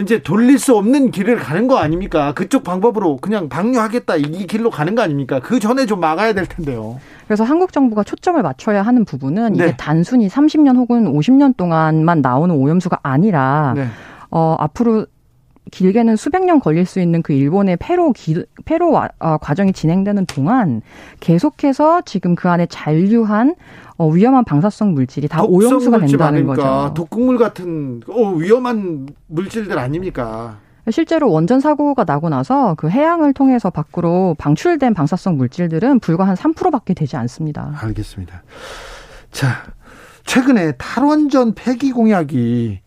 이제 0.01 0.23
돌릴 0.23 0.59
수 0.59 0.77
없는 0.77 1.11
길을 1.11 1.37
가는 1.37 1.67
거 1.67 1.79
아닙니까? 1.79 2.33
그쪽 2.33 2.63
방법으로 2.63 3.17
그냥 3.17 3.49
방류하겠다 3.49 4.17
이 4.17 4.47
길로 4.47 4.71
가는 4.71 4.95
거 4.95 5.03
아닙니까? 5.03 5.41
그 5.41 5.59
전에 5.59 5.87
좀 5.87 5.99
막아야 5.99 6.33
될 6.35 6.47
텐데요. 6.47 7.01
그래서 7.27 7.45
한국 7.45 7.73
정부가 7.73 8.05
초점을 8.05 8.41
맞춰야 8.41 8.83
하는 8.83 9.05
부분은 9.05 9.55
네. 9.55 9.65
이게 9.65 9.77
단순히 9.77 10.29
30년 10.29 10.77
혹은 10.77 11.13
50년 11.13 11.57
동안만 11.57 12.23
나오는 12.23 12.55
오염수가 12.55 13.01
아니라 13.03 13.73
네. 13.77 13.87
어 14.31 14.57
앞으로 14.59 15.07
길게는 15.71 16.17
수백 16.17 16.45
년 16.45 16.61
걸릴 16.61 16.87
수 16.87 17.01
있는 17.01 17.23
그 17.23 17.33
일본의 17.33 17.77
폐로 17.79 18.13
기, 18.13 18.45
폐로 18.65 18.97
어, 18.97 19.39
과정이 19.39 19.73
진행되는 19.73 20.27
동안 20.27 20.83
계속해서 21.21 22.03
지금 22.03 22.35
그 22.35 22.49
안에 22.49 22.67
잔류한 22.67 23.55
어, 23.97 24.09
위험한 24.09 24.45
방사성 24.45 24.93
물질이 24.95 25.29
다 25.29 25.43
오염수가 25.43 25.99
된다는 25.99 26.47
거죠. 26.47 26.93
독극물 26.95 27.39
같은 27.39 28.01
어, 28.09 28.31
위험한 28.33 29.09
물질들 29.27 29.79
아닙니까? 29.79 30.59
실제로 30.91 31.31
원전 31.31 31.61
사고가 31.61 32.05
나고 32.05 32.29
나서 32.29 32.75
그 32.77 32.89
해양을 32.89 33.35
통해서 33.35 33.71
밖으로 33.71 34.35
방출된 34.39 34.95
방사성 34.95 35.37
물질들은 35.37 36.01
불과 36.01 36.27
한 36.27 36.35
3%밖에 36.35 36.95
되지 36.95 37.17
않습니다. 37.17 37.75
알겠습니다. 37.83 38.43
자, 39.31 39.65
최근에 40.25 40.73
탈원전 40.73 41.55
폐기 41.55 41.93
공약이 41.93 42.81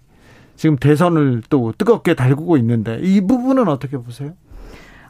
지금 0.62 0.75
대선을 0.75 1.41
또 1.50 1.74
뜨겁게 1.75 2.13
달구고 2.13 2.56
있는데 2.58 3.00
이 3.01 3.20
부분은 3.20 3.68
어떻게 3.68 3.98
보세요? 3.98 4.34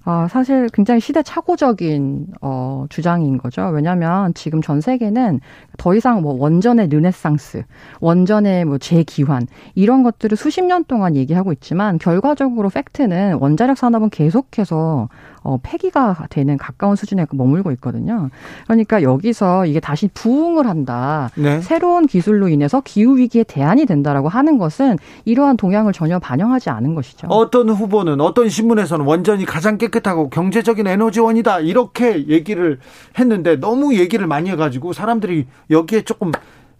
아, 0.05 0.29
사실 0.29 0.69
굉장히 0.71 1.01
시대착오적인 1.01 2.27
어, 2.39 2.85
주장인 2.87 3.37
거죠. 3.37 3.67
왜냐하면 3.67 4.33
지금 4.33 4.61
전 4.61 4.79
세계는 4.79 5.41
더 5.77 5.93
이상 5.93 6.21
뭐 6.21 6.35
원전의 6.39 6.87
르네상스, 6.87 7.63
원전의 7.99 8.63
뭐 8.63 8.77
재기환 8.77 9.45
이런 9.75 10.03
것들을 10.03 10.37
수십 10.37 10.63
년 10.63 10.85
동안 10.85 11.17
얘기하고 11.17 11.51
있지만 11.51 11.97
결과적으로 11.97 12.69
팩트는 12.69 13.33
원자력 13.41 13.77
산업은 13.77 14.09
계속해서 14.09 15.09
어, 15.43 15.57
폐기가 15.61 16.27
되는 16.29 16.57
가까운 16.57 16.95
수준에 16.95 17.25
머물고 17.31 17.71
있거든요. 17.73 18.29
그러니까 18.65 19.01
여기서 19.01 19.65
이게 19.65 19.79
다시 19.79 20.07
부흥을 20.13 20.67
한다. 20.67 21.29
네. 21.35 21.61
새로운 21.61 22.05
기술로 22.05 22.47
인해서 22.47 22.81
기후 22.81 23.17
위기에 23.17 23.43
대안이 23.43 23.85
된다라고 23.85 24.29
하는 24.29 24.57
것은 24.57 24.97
이러한 25.25 25.57
동향을 25.57 25.93
전혀 25.93 26.19
반영하지 26.19 26.69
않은 26.69 26.93
것이죠. 26.93 27.27
어떤 27.27 27.69
후보는 27.69 28.21
어떤 28.21 28.49
신문에서는 28.49 29.05
원전이 29.05 29.45
가장 29.45 29.77
깨끗하고 29.77 30.29
경제적인 30.29 30.85
에너지원이다 30.85 31.61
이렇게 31.61 32.27
얘기를 32.27 32.79
했는데 33.17 33.59
너무 33.59 33.95
얘기를 33.95 34.27
많이 34.27 34.49
해가지고 34.51 34.93
사람들이 34.93 35.47
여기에 35.69 36.03
조금 36.03 36.31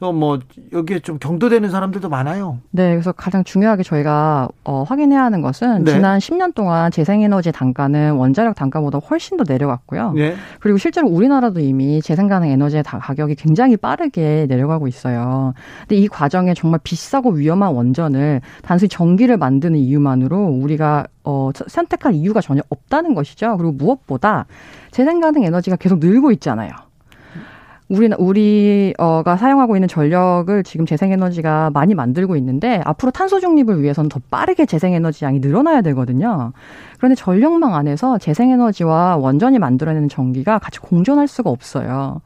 뭐 0.01 0.39
여기에 0.73 1.01
좀 1.01 1.19
경도되는 1.19 1.69
사람들도 1.69 2.09
많아요. 2.09 2.57
네, 2.71 2.89
그래서 2.93 3.11
가장 3.11 3.43
중요하게 3.43 3.83
저희가 3.83 4.49
어, 4.63 4.81
확인해야 4.81 5.23
하는 5.23 5.41
것은 5.41 5.83
네. 5.83 5.91
지난 5.91 6.17
10년 6.17 6.55
동안 6.55 6.89
재생에너지 6.89 7.51
단가는 7.51 8.13
원자력 8.13 8.55
단가보다 8.55 8.97
훨씬 8.97 9.37
더 9.37 9.43
내려갔고요. 9.47 10.13
네. 10.13 10.35
그리고 10.59 10.79
실제로 10.79 11.07
우리나라도 11.07 11.59
이미 11.59 12.01
재생 12.01 12.27
가능 12.27 12.49
에너지의 12.49 12.81
가격이 12.83 13.35
굉장히 13.35 13.77
빠르게 13.77 14.47
내려가고 14.49 14.87
있어요. 14.87 15.53
근데 15.81 15.97
이 15.97 16.07
과정에 16.07 16.55
정말 16.55 16.79
비싸고 16.83 17.33
위험한 17.33 17.73
원전을 17.73 18.41
단순히 18.63 18.89
전기를 18.89 19.37
만드는 19.37 19.77
이유만으로 19.77 20.37
우리가 20.47 21.05
어, 21.23 21.51
선택할 21.67 22.15
이유가 22.15 22.41
전혀 22.41 22.63
없다는 22.69 23.13
것이죠. 23.13 23.55
그리고 23.57 23.73
무엇보다 23.73 24.47
재생 24.89 25.19
가능 25.19 25.43
에너지가 25.43 25.75
계속 25.75 25.99
늘고 25.99 26.31
있잖아요. 26.31 26.71
우리 27.91 28.09
우리가 28.17 29.35
사용하고 29.35 29.75
있는 29.75 29.89
전력을 29.89 30.63
지금 30.63 30.85
재생에너지가 30.85 31.71
많이 31.73 31.93
만들고 31.93 32.37
있는데 32.37 32.81
앞으로 32.85 33.11
탄소 33.11 33.41
중립을 33.41 33.83
위해서는 33.83 34.07
더 34.07 34.21
빠르게 34.31 34.65
재생에너지 34.65 35.25
양이 35.25 35.39
늘어나야 35.39 35.81
되거든요. 35.81 36.53
그런데 36.97 37.15
전력망 37.15 37.75
안에서 37.75 38.17
재생에너지와 38.17 39.17
원전이 39.17 39.59
만들어내는 39.59 40.07
전기가 40.07 40.57
같이 40.57 40.79
공존할 40.79 41.27
수가 41.27 41.49
없어요. 41.49 42.21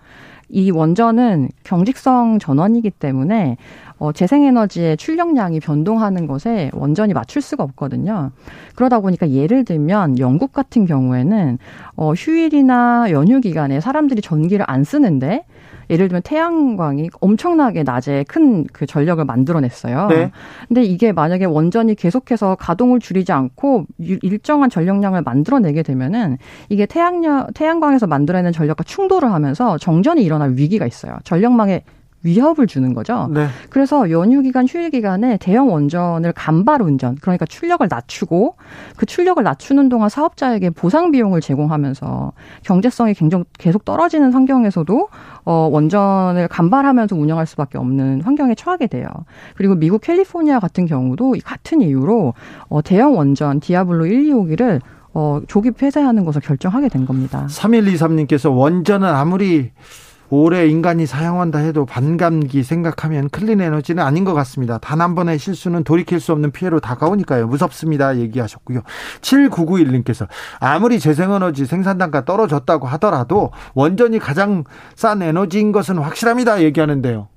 이 0.50 0.70
원전은 0.70 1.50
경직성 1.64 2.38
전원이기 2.38 2.92
때문에 2.92 3.58
어, 3.98 4.12
재생에너지의 4.12 4.98
출력량이 4.98 5.62
변동하는 5.62 6.28
것에 6.28 6.70
원전이 6.74 7.14
맞출 7.14 7.42
수가 7.42 7.64
없거든요. 7.64 8.30
그러다 8.76 9.00
보니까 9.00 9.30
예를 9.32 9.66
들면 9.66 10.20
영국 10.20 10.54
같은 10.54 10.86
경우에는 10.86 11.58
어, 11.96 12.14
휴일이나 12.14 13.08
연휴 13.10 13.42
기간에 13.42 13.80
사람들이 13.80 14.22
전기를 14.22 14.66
안 14.68 14.84
쓰는데 14.84 15.46
예를 15.89 16.08
들면 16.08 16.22
태양광이 16.24 17.10
엄청나게 17.20 17.84
낮에 17.84 18.24
큰 18.27 18.65
그 18.72 18.86
전력을 18.86 19.24
만들어냈어요. 19.24 20.08
네. 20.08 20.32
근데 20.68 20.84
이게 20.84 21.12
만약에 21.12 21.46
원전이 21.46 21.96
계속해서 21.96 22.56
가동을 22.56 23.00
줄이지 23.00 23.32
않고 23.32 23.86
일정한 23.98 24.70
전력량을 24.70 25.22
만들어내게 25.22 25.84
되면은 25.84 26.38
이게 26.70 26.86
태양력 26.86 27.54
태양광에서 27.54 28.08
만들어내는 28.08 28.51
전력과 28.51 28.84
충돌을 28.84 29.32
하면서 29.32 29.77
정전이 29.77 30.24
일어날 30.24 30.54
위기가 30.56 30.86
있어요. 30.86 31.18
전력망에 31.24 31.84
위협을 32.25 32.67
주는 32.67 32.94
거죠. 32.94 33.29
네. 33.32 33.48
그래서 33.70 34.10
연휴 34.10 34.41
기간, 34.41 34.67
휴일 34.67 34.89
기간에 34.89 35.38
대형 35.38 35.72
원전을 35.72 36.34
간발 36.34 36.82
운전, 36.82 37.15
그러니까 37.22 37.46
출력을 37.46 37.88
낮추고 37.89 38.55
그 38.98 39.05
출력을 39.05 39.41
낮추는 39.41 39.89
동안 39.89 40.10
사업자에게 40.10 40.72
보상 40.72 41.12
비용을 41.12 41.39
제공하면서 41.39 42.34
경제성이 42.63 43.13
굉장히 43.13 43.46
계속 43.58 43.86
떨어지는 43.86 44.34
환경에서도 44.34 45.08
어 45.46 45.70
원전을 45.72 46.48
간발하면서 46.48 47.15
운영할 47.15 47.46
수밖에 47.46 47.77
없는 47.77 48.22
환경에 48.22 48.55
처하게 48.55 48.88
돼요. 48.88 49.08
그리고 49.55 49.75
미국 49.75 50.01
캘리포니아 50.01 50.60
같은 50.60 50.88
경우도 50.88 51.36
같은 51.46 51.82
이유로 51.82 52.34
어 52.70 52.82
대형 52.82 53.15
원전 53.15 53.60
디아블로 53.60 54.08
1, 54.08 54.24
2호기를 54.24 54.82
어 55.13 55.39
조기 55.48 55.72
폐쇄하는 55.72 56.25
것을 56.25 56.41
결정하게 56.41 56.89
된 56.89 57.05
겁니다. 57.05 57.48
3123님께서 57.50 58.53
원전은 58.53 59.08
아무리 59.08 59.72
오래 60.29 60.67
인간이 60.67 61.05
사용한다 61.05 61.60
해도 61.60 61.86
반감기 61.86 62.63
생각하면 62.63 63.29
clean 63.30 63.62
에너지는 63.62 64.03
아닌 64.03 64.25
것 64.25 64.34
같습니다. 64.34 64.77
단 64.79 65.05
한 65.05 65.13
번의 65.13 65.38
실수는 65.38 65.84
돌이킬 65.84 66.20
수 66.20 66.32
없는 66.32 66.51
피해로 66.51 66.79
다가오니까요. 66.79 67.46
무섭습니다. 67.48 68.17
얘기하셨고요. 68.17 68.82
7991님께서 69.22 70.27
아무리 70.60 71.00
재생에너지 71.00 71.67
생산 71.67 72.00
단가 72.00 72.25
떨어졌다고 72.25 72.88
하더라도 72.88 73.51
원전이 73.75 74.17
가장 74.17 74.63
싼 74.96 75.22
에너지인 75.22 75.72
것은 75.72 76.00
확실합니다. 76.00 76.63
얘기하는데요. 76.63 77.27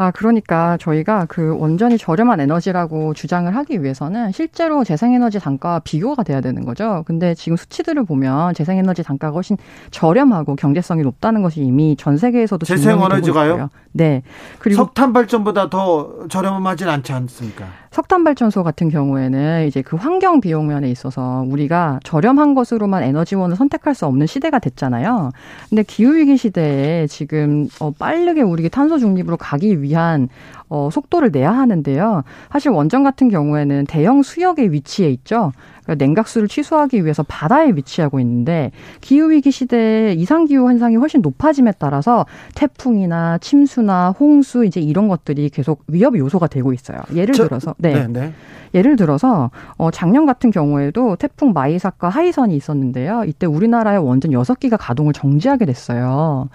아, 0.00 0.10
그러니까 0.10 0.78
저희가 0.78 1.26
그 1.28 1.54
원전이 1.58 1.98
저렴한 1.98 2.40
에너지라고 2.40 3.12
주장을 3.12 3.54
하기 3.54 3.82
위해서는 3.82 4.32
실제로 4.32 4.82
재생에너지 4.82 5.38
단가와 5.38 5.80
비교가 5.80 6.22
돼야 6.22 6.40
되는 6.40 6.64
거죠. 6.64 7.02
근데 7.06 7.34
지금 7.34 7.58
수치들을 7.58 8.04
보면 8.04 8.54
재생에너지 8.54 9.02
단가가 9.02 9.34
훨씬 9.34 9.58
저렴하고 9.90 10.56
경제성이 10.56 11.02
높다는 11.02 11.42
것이 11.42 11.60
이미 11.60 11.96
전 11.98 12.16
세계에서도 12.16 12.64
재생에너지가요? 12.64 13.68
네. 13.92 14.22
그리고 14.58 14.84
석탄 14.84 15.12
발전보다 15.12 15.68
더 15.68 16.26
저렴하진 16.30 16.88
않지 16.88 17.12
않습니까? 17.12 17.66
석탄 17.90 18.22
발전소 18.22 18.62
같은 18.62 18.88
경우에는 18.88 19.66
이제 19.66 19.82
그 19.82 19.96
환경 19.96 20.40
비용 20.40 20.68
면에 20.68 20.88
있어서 20.90 21.44
우리가 21.48 21.98
저렴한 22.04 22.54
것으로만 22.54 23.02
에너지원을 23.02 23.56
선택할 23.56 23.96
수 23.96 24.06
없는 24.06 24.28
시대가 24.28 24.60
됐잖아요. 24.60 25.30
근데 25.68 25.82
기후 25.82 26.16
위기 26.16 26.36
시대에 26.36 27.08
지금 27.08 27.68
어 27.80 27.90
빠르게 27.90 28.42
우리 28.42 28.68
탄소 28.68 28.98
중립으로 28.98 29.36
가기 29.36 29.82
위한 29.82 30.28
어 30.68 30.88
속도를 30.92 31.30
내야 31.32 31.50
하는데요. 31.50 32.22
사실 32.52 32.70
원전 32.70 33.02
같은 33.02 33.28
경우에는 33.28 33.86
대형 33.86 34.22
수역에 34.22 34.70
위치해 34.70 35.10
있죠. 35.10 35.50
그러니까 35.90 36.04
냉각수를 36.04 36.46
취소하기 36.46 37.02
위해서 37.02 37.24
바다에 37.24 37.72
위치하고 37.72 38.20
있는데 38.20 38.70
기후 39.00 39.30
위기 39.30 39.50
시대에 39.50 40.12
이상 40.12 40.44
기후 40.44 40.68
현상이 40.68 40.96
훨씬 40.96 41.20
높아짐에 41.20 41.72
따라서 41.78 42.26
태풍이나 42.54 43.38
침수나 43.38 44.14
홍수 44.18 44.64
이제 44.64 44.80
이런 44.80 45.08
것들이 45.08 45.48
계속 45.50 45.82
위협 45.88 46.16
요소가 46.16 46.46
되고 46.46 46.72
있어요. 46.72 46.98
예를 47.14 47.34
저, 47.34 47.44
들어서 47.44 47.74
네. 47.78 47.94
네, 47.94 48.06
네. 48.06 48.32
예를 48.74 48.96
들어서 48.96 49.50
어 49.78 49.90
작년 49.90 50.26
같은 50.26 50.50
경우에도 50.50 51.16
태풍 51.16 51.52
마이삭과 51.52 52.08
하이선이 52.08 52.54
있었는데요. 52.54 53.24
이때 53.26 53.46
우리나라의 53.46 53.98
원전 53.98 54.32
여섯 54.32 54.60
기가 54.60 54.76
가동을 54.76 55.12
정지하게 55.12 55.64
됐어요. 55.66 56.48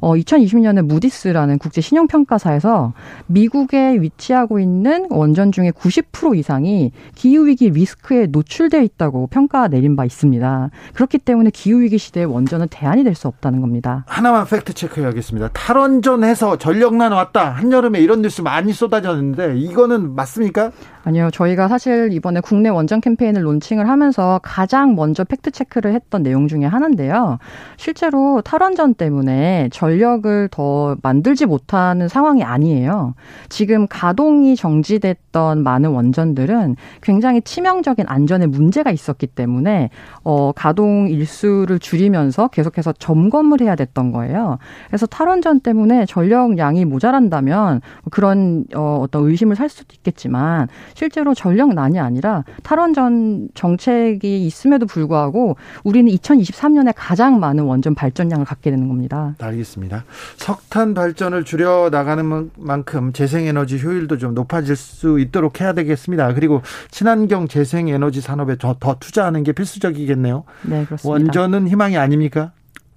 어 0.00 0.14
2020년에 0.14 0.82
무디스라는 0.82 1.58
국제 1.58 1.80
신용 1.80 2.06
평가사에서 2.08 2.92
미국에 3.26 4.00
위치하고 4.00 4.58
있는 4.58 5.06
원전 5.10 5.52
중에 5.52 5.70
90% 5.70 6.36
이상이 6.36 6.92
기후 7.14 7.46
위기 7.46 7.70
리스크에 7.70 8.26
노출되어 8.26 8.82
있다고 8.82 9.28
평가 9.28 9.68
내린 9.68 9.96
바 9.96 10.04
있습니다. 10.04 10.70
그렇기 10.94 11.18
때문에 11.18 11.50
기후 11.50 11.80
위기 11.80 11.98
시대에 11.98 12.24
원전은 12.24 12.66
대안이 12.70 13.04
될 13.04 13.12
수 13.12 13.28
없다는 13.28 13.60
겁니다. 13.60 14.04
하나만 14.08 14.46
fact 14.46 14.72
check해야겠습니다. 14.72 15.50
탈원전해서 15.52 16.56
전력난 16.56 17.12
왔다. 17.12 17.50
한여름에 17.50 18.00
이런 18.00 18.22
뉴스 18.22 18.40
많이 18.40 18.72
쏟아졌는데 18.72 19.58
이거는 19.58 20.14
맞습니까? 20.14 20.70
아니요. 21.04 21.30
저희가 21.32 21.66
사실 21.66 22.12
이번에 22.12 22.40
국내 22.40 22.68
원전 22.68 23.00
캠페인을 23.00 23.44
launching을 23.44 23.88
하면서 23.88 24.38
가장 24.42 24.94
먼저 24.94 25.24
fact 25.24 25.50
check를 25.50 25.94
했던 25.94 26.22
내용 26.22 26.46
중에 26.46 26.64
하나인데요. 26.64 27.38
실제로 27.76 28.40
탈원전 28.40 28.94
때문에 28.94 29.68
전력을 29.72 30.48
더 30.52 30.96
만들지 31.02 31.46
못하는 31.46 32.06
상황이 32.06 32.44
아니에요. 32.44 33.14
지금 33.48 33.88
가동이 33.88 34.54
정지됐던 34.54 35.64
많은 35.64 35.90
원전들은 35.90 36.76
굉장히 37.00 37.40
치명적인 37.42 38.04
안전에 38.06 38.46
문제가 38.46 38.92
있었기 38.92 39.26
때문에 39.26 39.90
어 40.22 40.52
가동 40.54 41.08
일수를 41.08 41.80
줄이면서 41.80 42.46
계속해서 42.48 42.92
점검을 42.92 43.60
해야 43.60 43.74
됐던 43.74 44.12
거예요. 44.12 44.58
그래서 44.86 45.06
탈원전 45.06 45.60
때문에 45.60 46.06
전력량이 46.06 46.84
모자란다면 46.84 47.80
그런 48.12 48.66
어 48.76 49.00
어떤 49.02 49.28
의심을 49.28 49.56
살 49.56 49.68
수도 49.68 49.94
있겠지만 49.94 50.68
실제로 50.94 51.34
전력난이 51.34 51.98
아니라 51.98 52.44
탈원전 52.62 53.48
정책이 53.54 54.46
있음에도 54.46 54.86
불구하고 54.86 55.56
우리는 55.84 56.10
2023년에 56.12 56.92
가장 56.96 57.40
많은 57.40 57.64
원전 57.64 57.94
발전량을 57.94 58.44
갖게 58.44 58.70
되는 58.70 58.88
겁니다. 58.88 59.34
알겠습니다. 59.40 60.04
석탄 60.36 60.94
발전을 60.94 61.44
줄여 61.44 61.90
나가는 61.90 62.50
만큼 62.56 63.12
재생에너지 63.12 63.78
효율도 63.82 64.18
좀 64.18 64.34
높아질 64.34 64.76
수 64.76 65.20
있도록 65.20 65.60
해야 65.60 65.72
되겠습니다. 65.72 66.34
그리고 66.34 66.62
친환경 66.90 67.48
재생에너지 67.48 68.20
산업에 68.20 68.56
더, 68.58 68.76
더 68.78 68.96
투자하는 68.98 69.42
게 69.42 69.52
필수적이겠네요. 69.52 70.44
네, 70.62 70.84
그렇습니다. 70.84 71.08
원전은 71.08 71.68
희망이 71.68 71.96
아닙니까? 71.96 72.52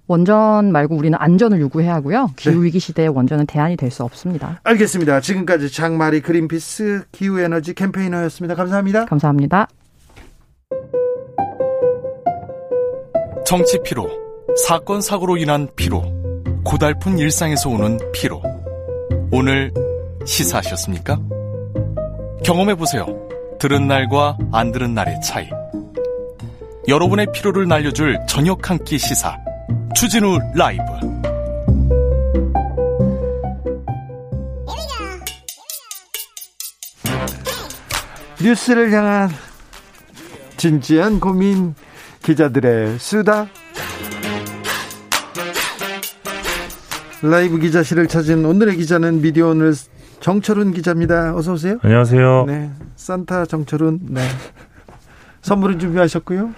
원전 0.08 0.70
말고 0.72 0.94
우리는 0.96 1.18
안전을 1.20 1.60
요구해야 1.60 1.94
하고요. 1.94 2.30
기후 2.36 2.62
위기 2.62 2.78
시대에 2.78 3.06
원전은 3.08 3.46
대안이 3.46 3.76
될 3.76 3.90
수 3.90 4.02
없습니다. 4.04 4.60
알겠습니다. 4.64 5.20
지금까지 5.20 5.70
장마리 5.72 6.20
그린피스 6.20 7.04
기후 7.12 7.40
에너지 7.40 7.72
캠페이너였습니다. 7.74 8.54
감사합니다. 8.54 9.04
감사합니다. 9.06 9.68
정치 13.46 13.78
피로, 13.84 14.08
사건 14.66 15.00
사고로 15.00 15.36
인한 15.36 15.68
피로, 15.76 16.02
고달픈 16.64 17.18
일상에서 17.18 17.70
오는 17.70 17.98
피로. 18.12 18.42
오늘 19.32 19.72
시사하셨습니까? 20.24 21.18
경험해 22.44 22.74
보세요. 22.74 23.06
들은 23.60 23.86
날과 23.86 24.36
안 24.52 24.72
들은 24.72 24.94
날의 24.94 25.20
차이. 25.24 25.48
여러분의 26.88 27.28
피로를 27.32 27.66
날려줄 27.68 28.18
저녁 28.28 28.68
한 28.68 28.78
끼 28.84 28.98
시사. 28.98 29.36
추진우 29.94 30.38
라이브 30.54 30.82
뉴스를 38.42 38.92
향한 38.92 39.30
진지한 40.56 41.20
고민 41.20 41.74
기자들의 42.22 42.98
수다 42.98 43.46
라이브 47.22 47.58
기자실을 47.58 48.08
찾은 48.08 48.44
오늘의 48.44 48.76
기자는 48.76 49.20
미디어 49.22 49.48
오늘 49.48 49.72
정철훈 50.20 50.72
기자입니다. 50.72 51.34
어서 51.36 51.52
오세요. 51.52 51.78
안녕하세요. 51.82 52.44
네, 52.46 52.70
산타 52.96 53.46
정철훈. 53.46 54.00
네. 54.10 54.20
선물은 55.42 55.78
준비하셨고요. 55.78 56.52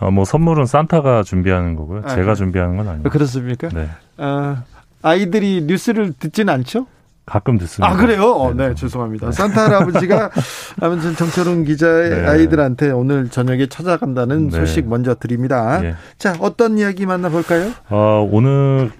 어, 0.00 0.10
뭐 0.10 0.24
선물은 0.24 0.66
산타가 0.66 1.22
준비하는 1.22 1.76
거고요. 1.76 2.02
아, 2.04 2.14
제가 2.14 2.32
네. 2.32 2.34
준비하는 2.34 2.76
건 2.76 2.88
아니에요. 2.88 3.04
그렇습니까? 3.10 3.68
네. 3.68 3.88
아, 4.18 4.64
아이들이 5.02 5.62
뉴스를 5.66 6.12
듣지는 6.18 6.52
않죠? 6.52 6.86
가끔 7.26 7.56
듣습니다. 7.58 7.90
아 7.90 7.96
그래요? 7.96 8.32
어, 8.32 8.52
네, 8.52 8.68
네, 8.68 8.74
죄송합니다. 8.74 9.32
산타 9.32 9.64
할아버지가 9.64 10.30
아무튼 10.82 11.14
정철웅 11.14 11.64
기자의 11.64 12.10
네. 12.10 12.26
아이들한테 12.26 12.90
오늘 12.90 13.30
저녁에 13.30 13.66
찾아간다는 13.66 14.48
네. 14.50 14.58
소식 14.58 14.86
먼저 14.86 15.14
드립니다. 15.14 15.82
예. 15.82 15.94
자 16.18 16.34
어떤 16.40 16.76
이야기 16.76 17.06
만나볼까요? 17.06 17.72
어, 17.88 18.28
오늘 18.30 18.90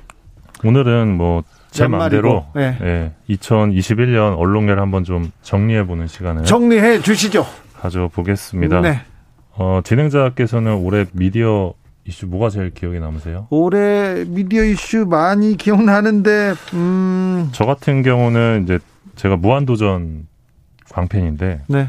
오늘은 0.64 1.16
뭐 1.16 1.42
제 1.74 1.88
마음대로 1.88 2.46
네. 2.54 2.78
예, 2.82 3.12
2021년 3.34 4.38
언론계를 4.38 4.80
한번 4.80 5.02
좀 5.02 5.32
정리해 5.42 5.84
보는 5.84 6.06
시간을 6.06 6.44
정리해 6.44 7.00
주시죠. 7.00 7.44
가져보겠습니다. 7.80 8.80
네. 8.80 9.00
어, 9.56 9.80
진행자께서는 9.84 10.74
올해 10.74 11.06
미디어 11.12 11.74
이슈 12.06 12.26
뭐가 12.26 12.50
제일 12.50 12.70
기억에 12.74 12.98
남으세요? 12.98 13.46
올해 13.50 14.24
미디어 14.26 14.62
이슈 14.64 15.06
많이 15.06 15.56
기억나는데 15.56 16.54
음. 16.74 17.48
저 17.52 17.64
같은 17.64 18.02
경우는 18.02 18.64
이제 18.64 18.78
제가 19.16 19.36
무한도전 19.36 20.26
광팬인데 20.90 21.62
네. 21.68 21.88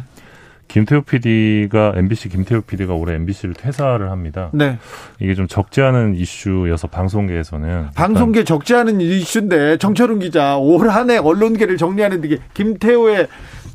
김태우 0.76 1.04
PD가 1.04 1.94
MBC 1.96 2.28
김태우 2.28 2.60
PD가 2.60 2.94
올해 2.96 3.16
MBC를 3.16 3.54
퇴사를 3.56 4.12
합니다. 4.12 4.50
네. 4.52 4.78
이게 5.22 5.34
좀 5.34 5.48
적지 5.48 5.80
않은 5.82 6.16
이슈여서 6.16 6.88
방송계에서는 6.88 7.92
방송계 7.96 8.44
적지 8.44 8.76
않은 8.76 9.00
이슈인데 9.00 9.78
정철훈 9.78 10.20
기자 10.20 10.58
올 10.58 10.90
한 10.90 11.10
해 11.10 11.18
언론계를 11.18 11.78
정리하는 11.78 12.20
데 12.20 12.40
김태우의 12.54 13.28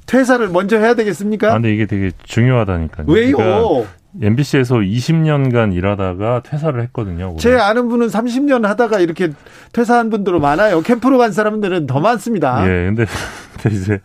퇴사를 0.04 0.46
먼저 0.48 0.76
해야 0.76 0.92
되겠습니까? 0.92 1.48
아, 1.48 1.52
근데 1.54 1.72
이게 1.72 1.86
되게 1.86 2.10
중요하다니까요. 2.24 3.06
왜요? 3.08 3.34
그러니까 3.38 3.90
MBC에서 4.20 4.74
20년간 4.76 5.72
일하다가 5.74 6.42
퇴사를 6.44 6.78
했거든요. 6.82 7.28
올해. 7.28 7.38
제 7.38 7.54
아는 7.54 7.88
분은 7.88 8.08
30년 8.08 8.64
하다가 8.64 9.00
이렇게 9.00 9.30
퇴사한 9.72 10.10
분들도 10.10 10.38
많아요. 10.38 10.82
캠프로 10.82 11.16
간 11.16 11.32
사람들은 11.32 11.86
더 11.86 12.00
많습니다. 12.00 12.62
예, 12.66 12.84
근데, 12.84 13.06
근데 13.62 13.74
이제 13.76 14.00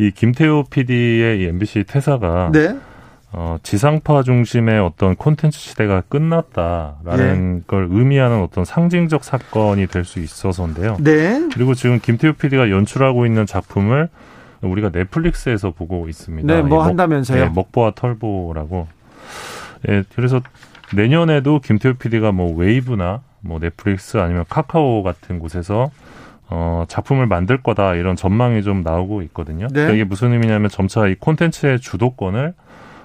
이 0.00 0.10
김태호 0.12 0.64
PD의 0.70 1.40
이 1.40 1.44
MBC 1.44 1.84
퇴사가 1.84 2.50
네? 2.54 2.74
어, 3.32 3.58
지상파 3.62 4.22
중심의 4.22 4.80
어떤 4.80 5.14
콘텐츠 5.14 5.58
시대가 5.58 6.00
끝났다라는 6.08 7.56
네. 7.58 7.62
걸 7.66 7.86
의미하는 7.90 8.40
어떤 8.42 8.64
상징적 8.64 9.22
사건이 9.22 9.86
될 9.88 10.04
수 10.06 10.18
있어서인데요. 10.20 10.96
네. 11.00 11.48
그리고 11.52 11.74
지금 11.74 12.00
김태호 12.00 12.32
PD가 12.32 12.70
연출하고 12.70 13.26
있는 13.26 13.44
작품을 13.44 14.08
우리가 14.62 14.88
넷플릭스에서 14.90 15.70
보고 15.70 16.08
있습니다. 16.08 16.46
네, 16.46 16.62
뭐 16.62 16.78
먹, 16.78 16.86
한다면서요? 16.86 17.44
네, 17.44 17.50
먹보와 17.54 17.92
털보라고. 17.94 18.88
예, 19.88 20.02
그래서 20.16 20.40
내년에도 20.94 21.60
김태우 21.60 21.94
PD가 21.94 22.32
뭐 22.32 22.54
웨이브나 22.56 23.20
뭐 23.40 23.58
넷플릭스 23.58 24.16
아니면 24.16 24.44
카카오 24.48 25.02
같은 25.02 25.38
곳에서 25.38 25.90
어, 26.52 26.84
작품을 26.88 27.26
만들 27.26 27.62
거다 27.62 27.94
이런 27.94 28.16
전망이 28.16 28.62
좀 28.62 28.82
나오고 28.82 29.22
있거든요. 29.22 29.68
네. 29.68 29.72
그러니까 29.72 29.94
이게 29.94 30.04
무슨 30.04 30.32
의미냐면 30.32 30.68
점차 30.68 31.06
이 31.06 31.14
콘텐츠의 31.14 31.78
주도권을 31.78 32.54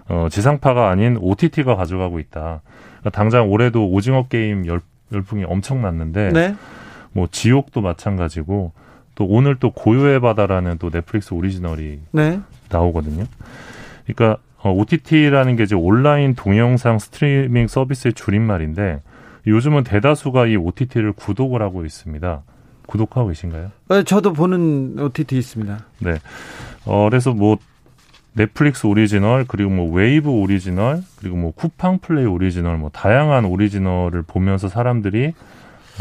어, 0.10 0.28
지상파가 0.32 0.90
아닌 0.90 1.18
OTT가 1.22 1.76
가져가고 1.76 2.20
있다. 2.20 2.62
그러니까 3.00 3.10
당장 3.12 3.50
올해도 3.50 3.88
오징어 3.88 4.28
게임 4.28 4.66
열, 4.66 4.82
열풍이 5.12 5.44
엄청 5.44 5.84
났는데 5.84 6.32
네. 6.32 6.56
뭐 7.12 7.28
지옥도 7.30 7.82
마찬가지고 7.82 8.74
또 9.14 9.26
오늘 9.26 9.56
또 9.56 9.72
고요의 9.72 10.20
바다라는 10.20 10.78
또 10.80 10.90
넷플릭스 10.90 11.34
original이 11.34 12.00
네. 12.12 12.40
나오거든요. 12.70 13.26
그러니까 14.06 14.42
어, 14.58 14.72
OTT라는 14.72 15.56
게 15.56 15.64
이제 15.64 15.76
온라인 15.76 16.34
동영상 16.34 16.98
스트리밍 16.98 17.68
서비스의 17.68 18.14
줄임말인데 18.14 19.02
요즘은 19.46 19.84
대다수가 19.84 20.48
이 20.48 20.56
OTT를 20.56 21.14
구독을 21.14 21.62
하고 21.62 21.86
있습니다. 21.86 22.42
구독하고 22.88 23.30
계신가요? 23.30 23.72
네, 23.90 24.04
저도 24.04 24.34
보는 24.34 24.98
OTT 25.00 25.38
있습니다. 25.38 25.80
네. 26.00 26.16
어, 26.86 27.08
그래서 27.10 27.34
뭐 27.34 27.58
넷플릭스 28.34 28.86
오리지널 28.86 29.46
그리고 29.48 29.70
뭐 29.70 29.92
웨이브 29.92 30.30
오리지널 30.30 31.02
그리고 31.18 31.38
뭐 31.38 31.52
쿠팡 31.52 32.00
플레이 32.00 32.26
오리지널 32.26 32.78
뭐 32.78 32.90
다양한 32.90 33.46
original을 33.46 34.24
보면서 34.24 34.68
사람들이 34.68 35.34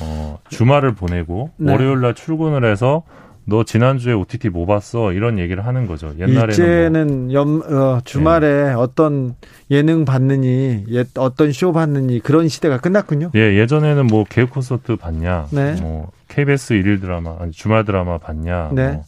어 0.00 0.38
주말을 0.48 0.94
보내고 0.94 1.50
네. 1.56 1.70
월요일 1.70 2.00
날 2.00 2.14
출근을 2.14 2.64
해서 2.68 3.04
너 3.46 3.64
지난주에 3.64 4.12
OTT 4.12 4.48
뭐 4.48 4.66
봤어? 4.66 5.12
이런 5.12 5.38
얘기를 5.38 5.66
하는 5.66 5.86
거죠. 5.86 6.12
옛날에는 6.18 6.38
뭐 6.40 6.48
이제는 6.48 7.24
뭐. 7.24 7.32
염, 7.34 7.60
어, 7.60 8.00
주말에 8.04 8.64
네. 8.68 8.72
어떤 8.72 9.34
예능 9.70 10.04
봤느니, 10.04 10.84
예, 10.90 11.04
어떤 11.16 11.52
쇼 11.52 11.72
봤느니 11.72 12.20
그런 12.20 12.48
시대가 12.48 12.78
끝났군요. 12.78 13.30
예, 13.34 13.58
예전에는 13.58 14.06
뭐 14.06 14.24
개그 14.24 14.50
콘서트 14.50 14.96
봤냐, 14.96 15.48
네. 15.50 15.74
뭐 15.80 16.10
KBS 16.28 16.72
일일 16.72 17.00
드라마, 17.00 17.36
아니 17.38 17.52
주말 17.52 17.84
드라마 17.84 18.18
봤냐, 18.18 18.70
네. 18.72 18.92
뭐 18.92 19.04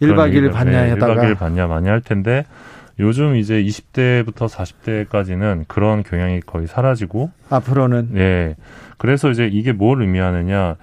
1박 0.00 0.32
2일 0.32 0.52
봤냐 0.52 0.82
네, 0.82 0.90
하다가 0.90 1.14
1박 1.14 1.24
2일 1.24 1.38
봤냐 1.38 1.66
많이 1.66 1.88
할 1.88 2.00
텐데 2.00 2.44
요즘 2.98 3.36
이제 3.36 3.62
20대부터 3.62 4.48
40대까지는 4.48 5.64
그런 5.68 6.02
경향이 6.02 6.40
거의 6.40 6.66
사라지고 6.66 7.30
앞으로는 7.50 8.10
예. 8.16 8.56
그래서 8.98 9.30
이제 9.30 9.46
이게 9.46 9.72
뭘 9.72 10.00
의미하느냐 10.00 10.76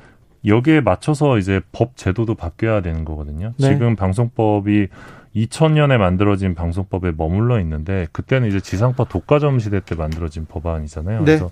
여기에 0.46 0.82
맞춰서 0.82 1.38
이제 1.38 1.62
법 1.72 1.96
제도도 1.96 2.36
바뀌어야 2.36 2.82
되는 2.82 3.06
거거든요. 3.06 3.54
네. 3.58 3.70
지금 3.70 3.96
방송법이 3.96 4.88
2000년에 5.36 5.98
만들어진 5.98 6.54
방송법에 6.54 7.12
머물러 7.16 7.60
있는데 7.62 8.08
그때는 8.12 8.48
이제 8.48 8.60
지상파 8.60 9.06
독과점 9.06 9.60
시대 9.60 9.80
때 9.80 9.96
만들어진 9.96 10.46
법안이잖아요. 10.46 11.20
네. 11.20 11.26
그래서 11.26 11.50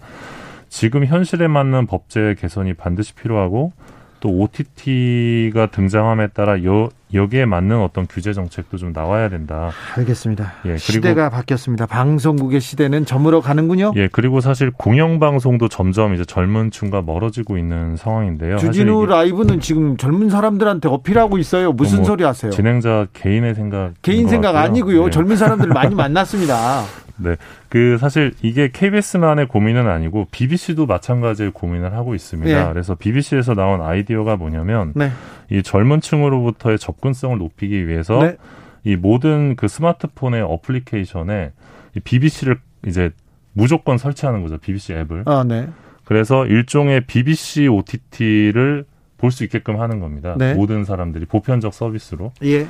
지금 0.69 1.05
현실에 1.05 1.47
맞는 1.47 1.87
법제 1.87 2.35
개선이 2.39 2.73
반드시 2.75 3.13
필요하고 3.13 3.73
또 4.19 4.29
OTT가 4.29 5.67
등장함에 5.67 6.27
따라 6.27 6.63
여, 6.63 6.89
여기에 7.13 7.45
맞는 7.45 7.79
어떤 7.81 8.07
규제 8.07 8.33
정책도 8.33 8.77
좀 8.77 8.93
나와야 8.93 9.29
된다. 9.29 9.71
알겠습니다. 9.97 10.53
예, 10.65 10.69
그리고 10.69 10.77
시대가 10.77 11.29
바뀌었습니다. 11.29 11.85
방송국의 11.85 12.61
시대는 12.61 13.05
저물어 13.05 13.41
가는군요. 13.41 13.93
예, 13.95 14.07
그리고 14.11 14.39
사실 14.41 14.71
공영 14.71 15.19
방송도 15.19 15.67
점점 15.67 16.13
이제 16.13 16.23
젊은 16.25 16.71
층과 16.71 17.01
멀어지고 17.01 17.57
있는 17.57 17.95
상황인데요. 17.97 18.57
주진우 18.57 19.05
라이브는 19.05 19.59
지금 19.59 19.97
젊은 19.97 20.29
사람들한테 20.29 20.89
어필하고 20.89 21.37
있어요. 21.37 21.71
무슨 21.73 21.97
뭐 21.97 22.05
소리 22.05 22.23
하세요? 22.23 22.51
진행자 22.51 23.07
개인의 23.13 23.55
생각 23.55 23.93
개인 24.01 24.27
생각 24.27 24.55
아니고요. 24.55 25.05
네. 25.05 25.09
젊은 25.11 25.35
사람들 25.35 25.69
많이 25.69 25.93
만났습니다. 25.95 26.83
네. 27.21 27.35
그 27.69 27.97
사실 27.99 28.33
이게 28.41 28.69
KBS만의 28.71 29.47
고민은 29.47 29.87
아니고 29.87 30.27
BBC도 30.31 30.85
마찬가지의 30.85 31.51
고민을 31.51 31.93
하고 31.93 32.15
있습니다. 32.15 32.63
네. 32.65 32.69
그래서 32.73 32.95
BBC에서 32.95 33.53
나온 33.53 33.81
아이디어가 33.81 34.35
뭐냐면 34.35 34.93
네. 34.95 35.11
이 35.49 35.63
젊은 35.63 36.01
층으로부터의 36.01 36.79
접근성을 36.79 37.37
높이기 37.37 37.87
위해서 37.87 38.21
네. 38.23 38.37
이 38.83 38.95
모든 38.95 39.55
그 39.55 39.67
스마트폰의 39.67 40.41
어플리케이션에 40.41 41.51
이 41.95 41.99
BBC를 41.99 42.57
이제 42.87 43.11
무조건 43.53 43.97
설치하는 43.97 44.41
거죠. 44.41 44.57
BBC 44.57 44.93
앱을. 44.93 45.23
아, 45.25 45.43
네. 45.45 45.67
그래서 46.05 46.45
일종의 46.45 47.01
BBC 47.05 47.67
OTT를 47.67 48.85
볼 49.17 49.31
수 49.31 49.43
있게끔 49.43 49.79
하는 49.79 49.99
겁니다. 49.99 50.35
네. 50.37 50.55
모든 50.55 50.83
사람들이 50.83 51.25
보편적 51.25 51.73
서비스로. 51.73 52.31
예. 52.43 52.65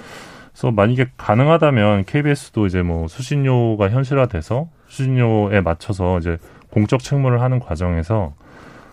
그래서 0.52 0.72
만약에 0.72 1.08
가능하다면 1.18 2.06
KBS도 2.06 2.66
이제 2.66 2.82
뭐 2.82 3.08
수신료가 3.08 3.90
현실화돼서 3.90 4.68
수신료에 4.88 5.62
맞춰서 5.62 6.18
이제 6.20 6.38
공적 6.70 7.02
책무를 7.02 7.42
하는 7.42 7.60
과정에서 7.60 8.34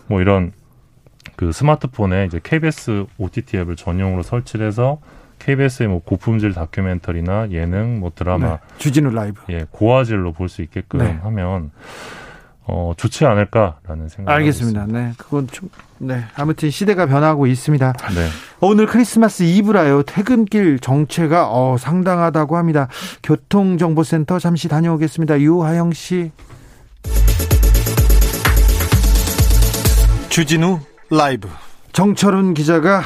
뭐 0.06 0.20
이런 0.20 0.52
그 1.36 1.52
스마트폰에 1.52 2.26
이제 2.26 2.40
KBS 2.42 3.06
OTT 3.18 3.58
앱을 3.58 3.76
전용으로 3.76 4.22
설치를 4.22 4.66
해서 4.66 4.98
KBS의 5.38 5.88
뭐 5.88 6.00
고품질 6.02 6.52
다큐멘터리나 6.52 7.50
예능, 7.52 8.00
뭐 8.00 8.10
드라마, 8.12 8.48
네, 8.48 8.58
주진우 8.78 9.10
라이브, 9.10 9.40
예, 9.50 9.66
고화질로 9.70 10.32
볼 10.32 10.48
수 10.48 10.62
있게끔 10.62 10.98
네. 10.98 11.18
하면 11.22 11.70
어, 12.70 12.92
좋지 12.96 13.24
않을까라는 13.24 14.08
생각. 14.08 14.30
알겠습니다. 14.32 14.86
네, 14.88 15.12
그건 15.16 15.46
좀, 15.48 15.70
네, 15.96 16.24
아무튼 16.36 16.68
시대가 16.70 17.06
변하고 17.06 17.46
있습니다. 17.46 17.94
네. 18.14 18.28
오늘 18.60 18.86
크리스마스 18.86 19.42
이브라요. 19.42 20.02
퇴근길 20.02 20.78
정체가 20.78 21.48
어, 21.50 21.76
상당하다고 21.78 22.58
합니다. 22.58 22.88
교통정보센터 23.22 24.38
잠시 24.38 24.68
다녀오겠습니다. 24.68 25.40
유하영 25.40 25.92
씨. 25.92 26.30
주진우 30.28 30.80
라이브. 31.10 31.48
정철훈 31.92 32.52
기자가 32.52 33.02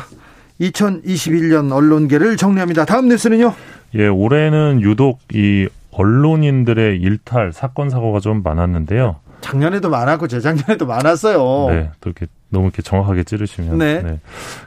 2021년 0.61 1.73
언론계를 1.73 2.37
정리합니다. 2.37 2.85
다음 2.85 3.09
뉴스는요? 3.09 3.55
예, 3.95 4.09
올해는 4.09 4.81
유독 4.83 5.21
이 5.33 5.69
언론인들의 5.93 6.99
일탈 7.01 7.53
사건 7.53 7.91
사고가 7.91 8.19
좀 8.19 8.43
많았는데요. 8.43 9.17
작년에도 9.43 9.91
많았고 9.91 10.29
재작년에도 10.29 10.87
많았어요. 10.87 11.75
네, 11.75 11.91
또 12.01 12.09
이렇게 12.09 12.27
너무 12.49 12.67
이렇게 12.67 12.81
정확하게 12.83 13.25
찌르시면. 13.25 13.79
네. 13.79 14.03
네. 14.03 14.21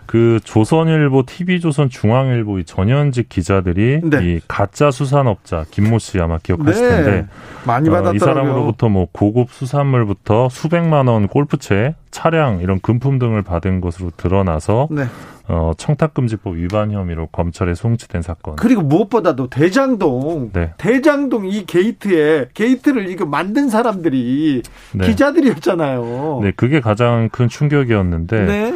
그 0.05 0.39
조선일보, 0.43 1.25
TV조선, 1.25 1.89
중앙일보 1.89 2.59
이 2.59 2.65
전현직 2.65 3.29
기자들이 3.29 4.01
네. 4.03 4.19
이 4.23 4.41
가짜 4.47 4.91
수산업자 4.91 5.65
김모 5.71 5.99
씨 5.99 6.19
아마 6.19 6.37
기억하실 6.37 6.87
네. 6.87 6.95
텐데 6.95 7.27
많이 7.65 7.89
받았더라고요. 7.89 8.11
어, 8.11 8.15
이 8.15 8.19
사람으로부터 8.19 8.89
뭐 8.89 9.07
고급 9.11 9.51
수산물부터 9.51 10.49
수백만 10.49 11.07
원 11.07 11.27
골프채, 11.27 11.95
차량 12.11 12.59
이런 12.59 12.79
금품 12.79 13.17
등을 13.17 13.41
받은 13.41 13.81
것으로 13.81 14.11
드러나서 14.17 14.87
네. 14.91 15.05
어, 15.47 15.71
청탁금지법 15.77 16.55
위반 16.55 16.91
혐의로 16.91 17.27
검찰에 17.27 17.75
송치된 17.75 18.21
사건. 18.21 18.55
그리고 18.55 18.81
무엇보다도 18.81 19.49
대장동, 19.49 20.51
네. 20.53 20.73
대장동 20.77 21.47
이 21.47 21.65
게이트에 21.65 22.49
게이트를 22.53 23.09
이거 23.09 23.25
만든 23.25 23.69
사람들이 23.69 24.63
네. 24.93 25.05
기자들이었잖아요. 25.07 26.39
네, 26.41 26.51
그게 26.55 26.79
가장 26.79 27.29
큰 27.31 27.47
충격이었는데. 27.47 28.45
네. 28.45 28.73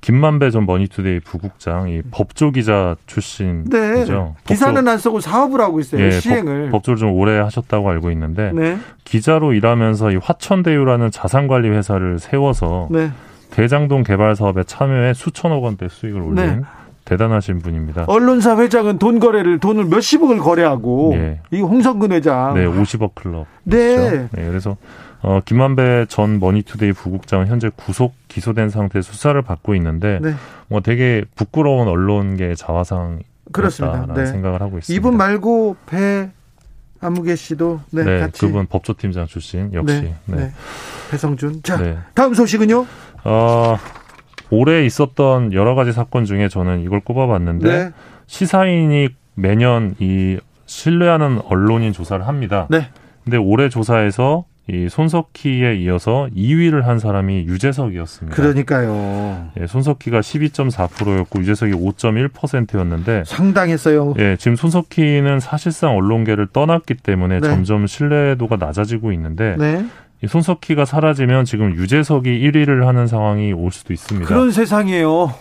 김만배 0.00 0.52
전 0.52 0.64
머니투데이 0.64 1.18
부국장, 1.20 1.88
이 1.88 2.02
법조 2.12 2.52
기자 2.52 2.94
출신이죠. 3.06 3.68
네. 3.68 4.04
기사는 4.44 4.74
법조, 4.76 4.90
안 4.90 4.98
쓰고 4.98 5.20
사업을 5.20 5.60
하고 5.60 5.80
있어요. 5.80 6.04
예, 6.04 6.12
시행을. 6.12 6.70
법, 6.70 6.84
조를좀 6.84 7.10
오래 7.10 7.36
하셨다고 7.38 7.90
알고 7.90 8.12
있는데 8.12 8.52
네. 8.52 8.78
기자로 9.02 9.54
일하면서 9.54 10.12
이 10.12 10.16
화천대유라는 10.16 11.10
자산관리 11.10 11.70
회사를 11.70 12.20
세워서 12.20 12.88
네. 12.92 13.10
대장동 13.50 14.02
개발 14.02 14.36
사업에 14.36 14.62
참여해 14.64 15.14
수천억 15.14 15.62
원대 15.62 15.88
수익을 15.88 16.20
올린 16.20 16.34
네. 16.34 16.60
대단하신 17.04 17.60
분입니다. 17.60 18.04
언론사 18.06 18.58
회장은 18.58 18.98
돈 18.98 19.18
거래를 19.18 19.58
돈을 19.58 19.86
몇십억을 19.86 20.38
거래하고 20.38 21.12
예. 21.14 21.40
이 21.50 21.60
홍성근 21.60 22.12
회장 22.12 22.54
네 22.54 22.66
50억 22.66 23.14
클럽 23.14 23.46
네. 23.64 24.28
네 24.30 24.46
그래서 24.46 24.76
어, 25.22 25.40
김만배 25.44 26.06
전 26.08 26.38
머니투데이 26.38 26.92
부국장은 26.92 27.46
현재 27.46 27.70
구속 27.74 28.14
기소된 28.28 28.68
상태 28.68 29.00
수사를 29.00 29.40
받고 29.40 29.74
있는데 29.76 30.18
네. 30.22 30.34
뭐 30.68 30.80
되게 30.80 31.24
부끄러운 31.34 31.88
언론계 31.88 32.54
자화상 32.54 33.20
그렇습니다. 33.52 34.06
네. 34.14 34.26
생각을 34.26 34.60
하고 34.60 34.78
있습니다. 34.78 34.94
이분 34.94 35.16
말고 35.16 35.76
배 35.86 36.28
아무개 37.00 37.36
씨도 37.36 37.80
네, 37.90 38.04
네 38.04 38.18
같이 38.20 38.40
그분 38.40 38.66
법조팀장 38.66 39.26
출신 39.26 39.72
역시 39.72 40.02
네, 40.02 40.14
네. 40.26 40.36
네. 40.36 40.52
배성준 41.10 41.62
자 41.62 41.76
네. 41.76 41.96
다음 42.14 42.34
소식은요 42.34 42.86
어, 43.24 43.76
올해 44.50 44.84
있었던 44.84 45.52
여러 45.52 45.74
가지 45.74 45.92
사건 45.92 46.24
중에 46.24 46.48
저는 46.48 46.82
이걸 46.82 47.00
꼽아봤는데 47.00 47.68
네. 47.68 47.92
시사인이 48.26 49.08
매년 49.34 49.94
이 49.98 50.38
신뢰하는 50.66 51.40
언론인 51.44 51.92
조사를 51.92 52.26
합니다. 52.26 52.66
네. 52.70 52.88
근데 53.24 53.36
올해 53.36 53.68
조사에서 53.68 54.44
이 54.70 54.88
손석희에 54.90 55.76
이어서 55.76 56.28
2위를 56.36 56.82
한 56.82 56.98
사람이 56.98 57.46
유재석이었습니다. 57.46 58.36
그러니까요. 58.36 59.48
예, 59.58 59.66
손석희가 59.66 60.20
12.4%였고 60.20 61.40
유재석이 61.40 61.72
5.1%였는데 61.72 63.22
상당했어요. 63.24 64.12
예, 64.18 64.36
지금 64.38 64.56
손석희는 64.56 65.40
사실상 65.40 65.96
언론계를 65.96 66.48
떠났기 66.52 66.94
때문에 66.96 67.40
네. 67.40 67.48
점점 67.48 67.86
신뢰도가 67.86 68.56
낮아지고 68.56 69.12
있는데 69.12 69.56
네. 69.58 69.86
이 70.22 70.26
손석희가 70.26 70.84
사라지면 70.84 71.44
지금 71.44 71.74
유재석이 71.74 72.28
1위를 72.28 72.84
하는 72.84 73.06
상황이 73.06 73.52
올 73.52 73.70
수도 73.70 73.92
있습니다. 73.92 74.26
그런 74.26 74.50
세상이에요. 74.50 75.32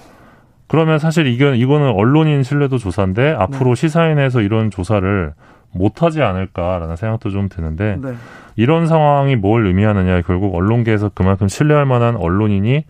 그러면 0.68 1.00
사실 1.00 1.28
이건 1.28 1.56
이거는 1.56 1.90
언론인 1.92 2.44
신뢰도 2.44 2.78
조사인데 2.78 3.32
앞으로 3.32 3.74
네. 3.74 3.82
시사인에서 3.82 4.42
이런 4.42 4.70
조사를 4.70 5.34
못하지 5.72 6.22
않을까라는 6.22 6.96
생각도 6.96 7.30
좀 7.30 7.50
드는데 7.50 7.98
네. 8.02 8.14
이런 8.56 8.88
상황이 8.88 9.36
뭘 9.36 9.66
의미하느냐 9.66 10.22
결국 10.24 10.56
언론계에서 10.56 11.12
그만큼 11.14 11.48
신뢰할 11.48 11.86
만한 11.86 12.16
언론인이 12.16 12.84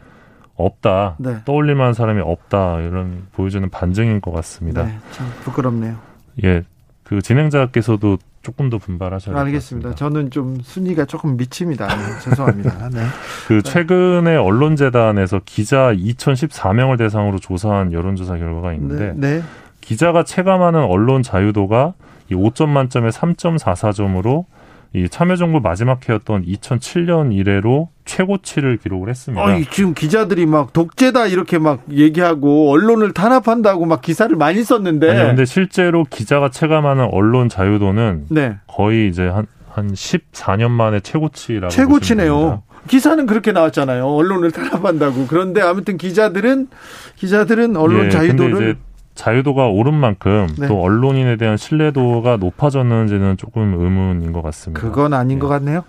없다 0.55 1.15
네. 1.19 1.37
떠올릴 1.45 1.75
만한 1.75 1.93
사람이 1.93 2.21
없다 2.21 2.81
이런 2.81 3.27
보여주는 3.33 3.69
반증인 3.69 4.21
것 4.21 4.31
같습니다. 4.31 4.83
네, 4.83 4.97
참 5.11 5.27
부끄럽네요. 5.43 5.95
예, 6.43 6.63
그 7.03 7.21
진행자께서도 7.21 8.17
조금 8.41 8.69
더 8.69 8.77
분발하셔야 8.77 9.35
될 9.35 9.45
알겠습니다. 9.45 9.95
저는 9.95 10.31
좀 10.31 10.59
순위가 10.61 11.05
조금 11.05 11.37
미칩니다. 11.37 11.87
네, 11.87 12.19
죄송합니다. 12.23 12.89
네. 12.89 13.01
그 13.47 13.61
최근에 13.61 14.35
언론재단에서 14.35 15.41
기자 15.45 15.93
2014명을 15.93 16.97
대상으로 16.97 17.39
조사한 17.39 17.91
여론조사 17.91 18.37
결과가 18.37 18.73
있는데 18.73 19.13
네, 19.15 19.37
네. 19.37 19.43
기자가 19.81 20.23
체감하는 20.23 20.81
언론 20.83 21.23
자유도가 21.23 21.93
이 22.29 22.35
5점 22.35 22.69
만점에 22.69 23.09
3.44점으로 23.09 24.45
이 24.93 25.07
참여정부 25.09 25.59
마지막 25.59 26.07
해였던 26.07 26.45
2007년 26.45 27.33
이래로 27.33 27.89
최고치를 28.07 28.77
기록을 28.77 29.09
했습니다. 29.09 29.45
아니, 29.45 29.65
지금 29.65 29.93
기자들이 29.93 30.47
막 30.47 30.73
독재다 30.73 31.27
이렇게 31.27 31.59
막 31.59 31.81
얘기하고 31.91 32.71
언론을 32.71 33.13
탄압한다고 33.13 33.85
막 33.85 34.01
기사를 34.01 34.35
많이 34.35 34.63
썼는데. 34.63 35.09
아니 35.11 35.19
근데 35.27 35.45
실제로 35.45 36.03
기자가 36.09 36.49
체감하는 36.49 37.09
언론 37.11 37.49
자유도는 37.49 38.25
네. 38.29 38.57
거의 38.67 39.09
이제 39.09 39.27
한, 39.27 39.45
한 39.69 39.91
14년 39.91 40.71
만에 40.71 41.01
최고치라고. 41.01 41.69
최고치네요. 41.69 42.63
기사는 42.87 43.25
그렇게 43.25 43.51
나왔잖아요. 43.51 44.05
언론을 44.07 44.51
탄압한다고. 44.51 45.27
그런데 45.27 45.61
아무튼 45.61 45.97
기자들은 45.97 46.69
기자들은 47.17 47.75
언론 47.75 48.05
예, 48.05 48.09
자유도를 48.09 48.77
자유도가 49.13 49.67
오른 49.67 49.93
만큼 49.95 50.47
네. 50.57 50.67
또 50.67 50.81
언론인에 50.81 51.35
대한 51.35 51.57
신뢰도가 51.57 52.37
높아졌는지는 52.37 53.35
조금 53.35 53.73
의문인 53.77 54.31
것 54.31 54.41
같습니다. 54.43 54.79
그건 54.79 55.13
아닌 55.13 55.39
네. 55.39 55.41
것 55.41 55.47
같네요. 55.49 55.83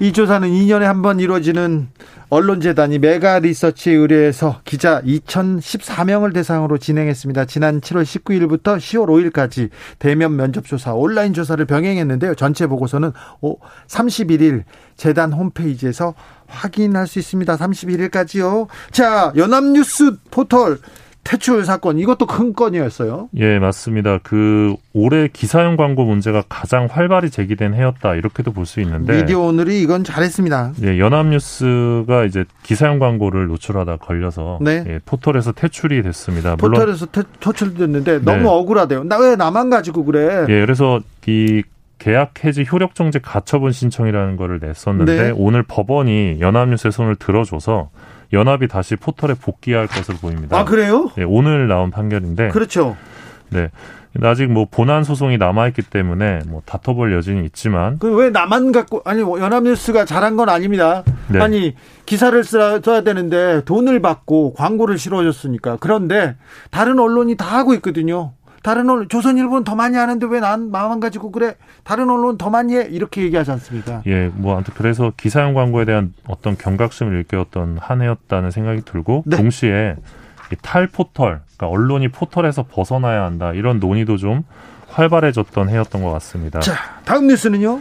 이 0.00 0.12
조사는 0.12 0.48
2년에 0.50 0.80
한 0.82 1.02
번 1.02 1.20
이루어지는 1.20 1.88
언론재단이 2.30 2.98
메가 2.98 3.38
리서치 3.38 3.90
의뢰해서 3.90 4.60
기자 4.64 5.00
2014명을 5.02 6.32
대상으로 6.34 6.78
진행했습니다. 6.78 7.44
지난 7.44 7.80
7월 7.80 8.02
19일부터 8.02 8.78
10월 8.78 9.30
5일까지 9.32 9.68
대면 9.98 10.34
면접 10.34 10.64
조사, 10.66 10.94
온라인 10.94 11.32
조사를 11.32 11.64
병행했는데요. 11.64 12.34
전체 12.34 12.66
보고서는 12.66 13.12
31일 13.86 14.64
재단 14.96 15.32
홈페이지에서 15.32 16.14
확인할 16.46 17.06
수 17.06 17.18
있습니다. 17.18 17.56
31일까지요. 17.56 18.66
자, 18.90 19.32
연합뉴스 19.36 20.16
포털 20.30 20.78
퇴출 21.24 21.64
사건 21.64 21.98
이것도 21.98 22.26
큰 22.26 22.52
건이었어요. 22.52 23.30
예, 23.38 23.58
맞습니다. 23.58 24.18
그 24.22 24.76
올해 24.92 25.26
기사형 25.32 25.76
광고 25.76 26.04
문제가 26.04 26.42
가장 26.48 26.86
활발히 26.90 27.30
제기된 27.30 27.74
해였다 27.74 28.14
이렇게도 28.14 28.52
볼 28.52 28.66
수 28.66 28.80
있는데 28.82 29.20
미디어 29.22 29.40
오늘이 29.40 29.80
이건 29.82 30.04
잘했습니다. 30.04 30.72
예, 30.84 30.98
연합뉴스가 30.98 32.24
이제 32.24 32.44
기사형 32.62 32.98
광고를 32.98 33.46
노출하다 33.46 33.96
걸려서 33.96 34.58
네. 34.60 34.84
예, 34.86 35.00
포털에서 35.04 35.52
퇴출이 35.52 36.02
됐습니다. 36.02 36.56
포털에서 36.56 37.06
퇴, 37.06 37.22
퇴출됐는데 37.40 38.20
너무 38.22 38.42
네. 38.42 38.48
억울하대요. 38.48 39.04
나 39.04 39.18
왜 39.18 39.36
나만 39.36 39.70
가지고 39.70 40.04
그래? 40.04 40.42
예, 40.48 40.60
그래서 40.60 41.00
이 41.26 41.62
계약 41.98 42.44
해지 42.44 42.66
효력 42.70 42.94
정지 42.94 43.18
가처분 43.18 43.72
신청이라는 43.72 44.36
거를 44.36 44.58
냈었는데 44.60 45.22
네. 45.22 45.32
오늘 45.34 45.62
법원이 45.62 46.36
연합뉴스의 46.40 46.92
손을 46.92 47.16
들어줘서 47.16 47.88
연합이 48.34 48.68
다시 48.68 48.96
포털에 48.96 49.34
복귀할 49.34 49.86
것으로 49.86 50.18
보입니다. 50.18 50.58
아 50.58 50.64
그래요? 50.64 51.10
네, 51.16 51.24
오늘 51.24 51.68
나온 51.68 51.90
판결인데. 51.90 52.48
그렇죠. 52.48 52.96
네. 53.50 53.70
아직 54.22 54.46
뭐 54.46 54.68
본안 54.70 55.02
소송이 55.02 55.38
남아있기 55.38 55.82
때문에 55.82 56.40
뭐 56.46 56.62
다퉈볼 56.66 57.12
여지는 57.14 57.44
있지만 57.46 57.98
그 57.98 58.14
왜 58.14 58.30
나만 58.30 58.70
갖고 58.70 59.02
아니 59.04 59.22
뭐 59.24 59.40
연합뉴스가 59.40 60.04
잘한 60.04 60.36
건 60.36 60.48
아닙니다. 60.48 61.02
네. 61.28 61.40
아니 61.40 61.74
기사를 62.06 62.44
써야 62.44 62.78
되는데 62.80 63.62
돈을 63.64 64.00
받고 64.00 64.54
광고를 64.54 64.98
실어줬으니까 64.98 65.78
그런데 65.80 66.36
다른 66.70 67.00
언론이 67.00 67.36
다 67.36 67.46
하고 67.58 67.74
있거든요. 67.74 68.34
다른 68.64 68.88
언론 68.88 69.10
조선일보는 69.10 69.62
더 69.64 69.74
많이 69.74 69.94
하는데 69.94 70.26
왜 70.26 70.40
난 70.40 70.70
마음만 70.70 70.98
가지고 70.98 71.30
그래? 71.30 71.54
다른 71.84 72.08
언론 72.08 72.38
더 72.38 72.48
많이 72.48 72.74
해 72.74 72.88
이렇게 72.90 73.20
얘기하지 73.22 73.50
않습니까? 73.50 74.00
예, 74.06 74.30
뭐 74.34 74.54
아무튼 74.54 74.72
그래서 74.74 75.12
기사형 75.18 75.52
광고에 75.52 75.84
대한 75.84 76.14
어떤 76.26 76.56
경각심을 76.56 77.12
일깨웠던 77.12 77.76
한 77.78 78.00
해였다는 78.00 78.50
생각이 78.50 78.80
들고 78.86 79.24
네. 79.26 79.36
동시에 79.36 79.96
탈 80.62 80.86
포털, 80.86 81.42
그러니까 81.56 81.66
언론이 81.68 82.08
포털에서 82.08 82.62
벗어나야 82.62 83.24
한다 83.24 83.52
이런 83.52 83.80
논의도 83.80 84.16
좀 84.16 84.44
활발해졌던 84.88 85.68
해였던 85.68 86.02
것 86.02 86.10
같습니다. 86.12 86.60
자, 86.60 86.74
다음 87.04 87.26
뉴스는요? 87.26 87.80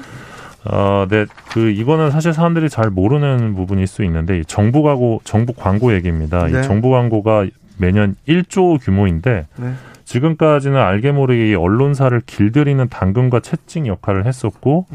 어, 0.65 1.05
네, 1.09 1.25
그 1.51 1.69
이거는 1.69 2.11
사실 2.11 2.33
사람들이 2.33 2.67
잘 2.69 2.89
모르는 2.89 3.55
부분일 3.55 3.87
수 3.87 4.03
있는데 4.03 4.43
정부 4.47 4.83
광고, 4.83 5.21
정부 5.23 5.53
광고 5.53 5.93
얘기입니다. 5.93 6.47
네. 6.47 6.59
이 6.59 6.63
정부 6.63 6.89
광고가 6.89 7.45
매년 7.77 8.17
1조 8.27 8.83
규모인데. 8.83 9.47
네. 9.55 9.73
지금까지는 10.13 10.80
알게 10.80 11.12
모르게 11.12 11.56
언론사를 11.56 12.21
길들이는 12.26 12.88
당근과 12.89 13.39
채찍 13.39 13.88
역할을 13.88 14.28
했었고 14.28 14.86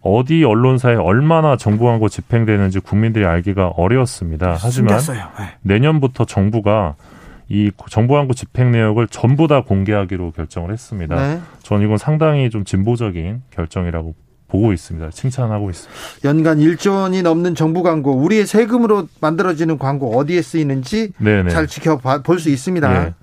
어디 0.00 0.44
언론사에 0.44 0.94
얼마나 0.94 1.56
정부 1.58 1.84
광고 1.84 2.08
집행되는지 2.08 2.80
국민들이 2.80 3.26
알기가 3.26 3.68
어려웠습니다. 3.68 4.56
하지만 4.58 4.98
네. 4.98 5.56
내년부터 5.60 6.24
정부가 6.24 6.94
이 7.48 7.70
정부 7.90 8.14
광고 8.14 8.32
집행 8.32 8.72
내역을 8.72 9.08
전부 9.08 9.46
다 9.46 9.62
공개하기로 9.62 10.30
결정을 10.30 10.72
했습니다. 10.72 11.14
네. 11.16 11.40
저는 11.62 11.84
이건 11.84 11.98
상당히 11.98 12.48
좀 12.48 12.64
진보적인 12.64 13.42
결정이라고 13.50 14.14
보고 14.48 14.72
있습니다. 14.72 15.10
칭찬하고 15.10 15.68
있습니다. 15.68 16.00
연간 16.24 16.58
1조 16.58 17.02
원이 17.02 17.22
넘는 17.22 17.56
정부 17.56 17.82
광고, 17.82 18.14
우리의 18.16 18.46
세금으로 18.46 19.08
만들어지는 19.20 19.76
광고 19.76 20.16
어디에 20.16 20.40
쓰이는지 20.40 21.12
네네. 21.18 21.50
잘 21.50 21.66
지켜볼 21.66 22.38
수 22.38 22.48
있습니다. 22.48 23.04
네. 23.04 23.14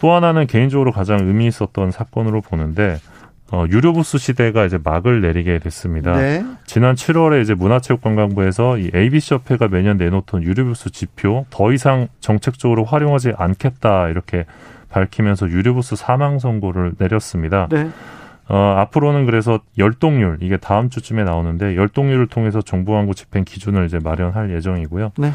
그또 0.00 0.12
하나는 0.12 0.46
개인적으로 0.46 0.92
가장 0.92 1.20
의미 1.20 1.46
있었던 1.46 1.90
사건으로 1.90 2.40
보는데 2.40 2.98
어, 3.52 3.66
유료 3.68 3.92
부스 3.92 4.16
시대가 4.16 4.64
이제 4.64 4.78
막을 4.82 5.20
내리게 5.20 5.58
됐습니다. 5.58 6.16
네. 6.16 6.44
지난 6.64 6.94
7월에 6.94 7.42
이제 7.42 7.52
문화체육관광부에서 7.54 8.78
이 8.78 8.90
ABC 8.94 9.34
협회가 9.34 9.68
매년 9.68 9.98
내놓던 9.98 10.42
유료 10.42 10.64
부스 10.64 10.90
지표 10.90 11.44
더 11.50 11.72
이상 11.72 12.08
정책적으로 12.20 12.84
활용하지 12.84 13.32
않겠다 13.36 14.08
이렇게 14.08 14.46
밝히면서 14.88 15.48
유료 15.50 15.74
부스 15.74 15.96
사망 15.96 16.38
선고를 16.38 16.94
내렸습니다. 16.98 17.68
네. 17.70 17.90
어, 18.48 18.56
앞으로는 18.78 19.26
그래서 19.26 19.60
열동률 19.78 20.38
이게 20.40 20.56
다음 20.56 20.88
주쯤에 20.88 21.24
나오는데 21.24 21.76
열동률을 21.76 22.28
통해서 22.28 22.62
정부 22.62 22.92
광고 22.92 23.12
집행 23.12 23.44
기준을 23.44 23.84
이제 23.84 23.98
마련할 24.02 24.50
예정이고요. 24.54 25.12
네. 25.18 25.32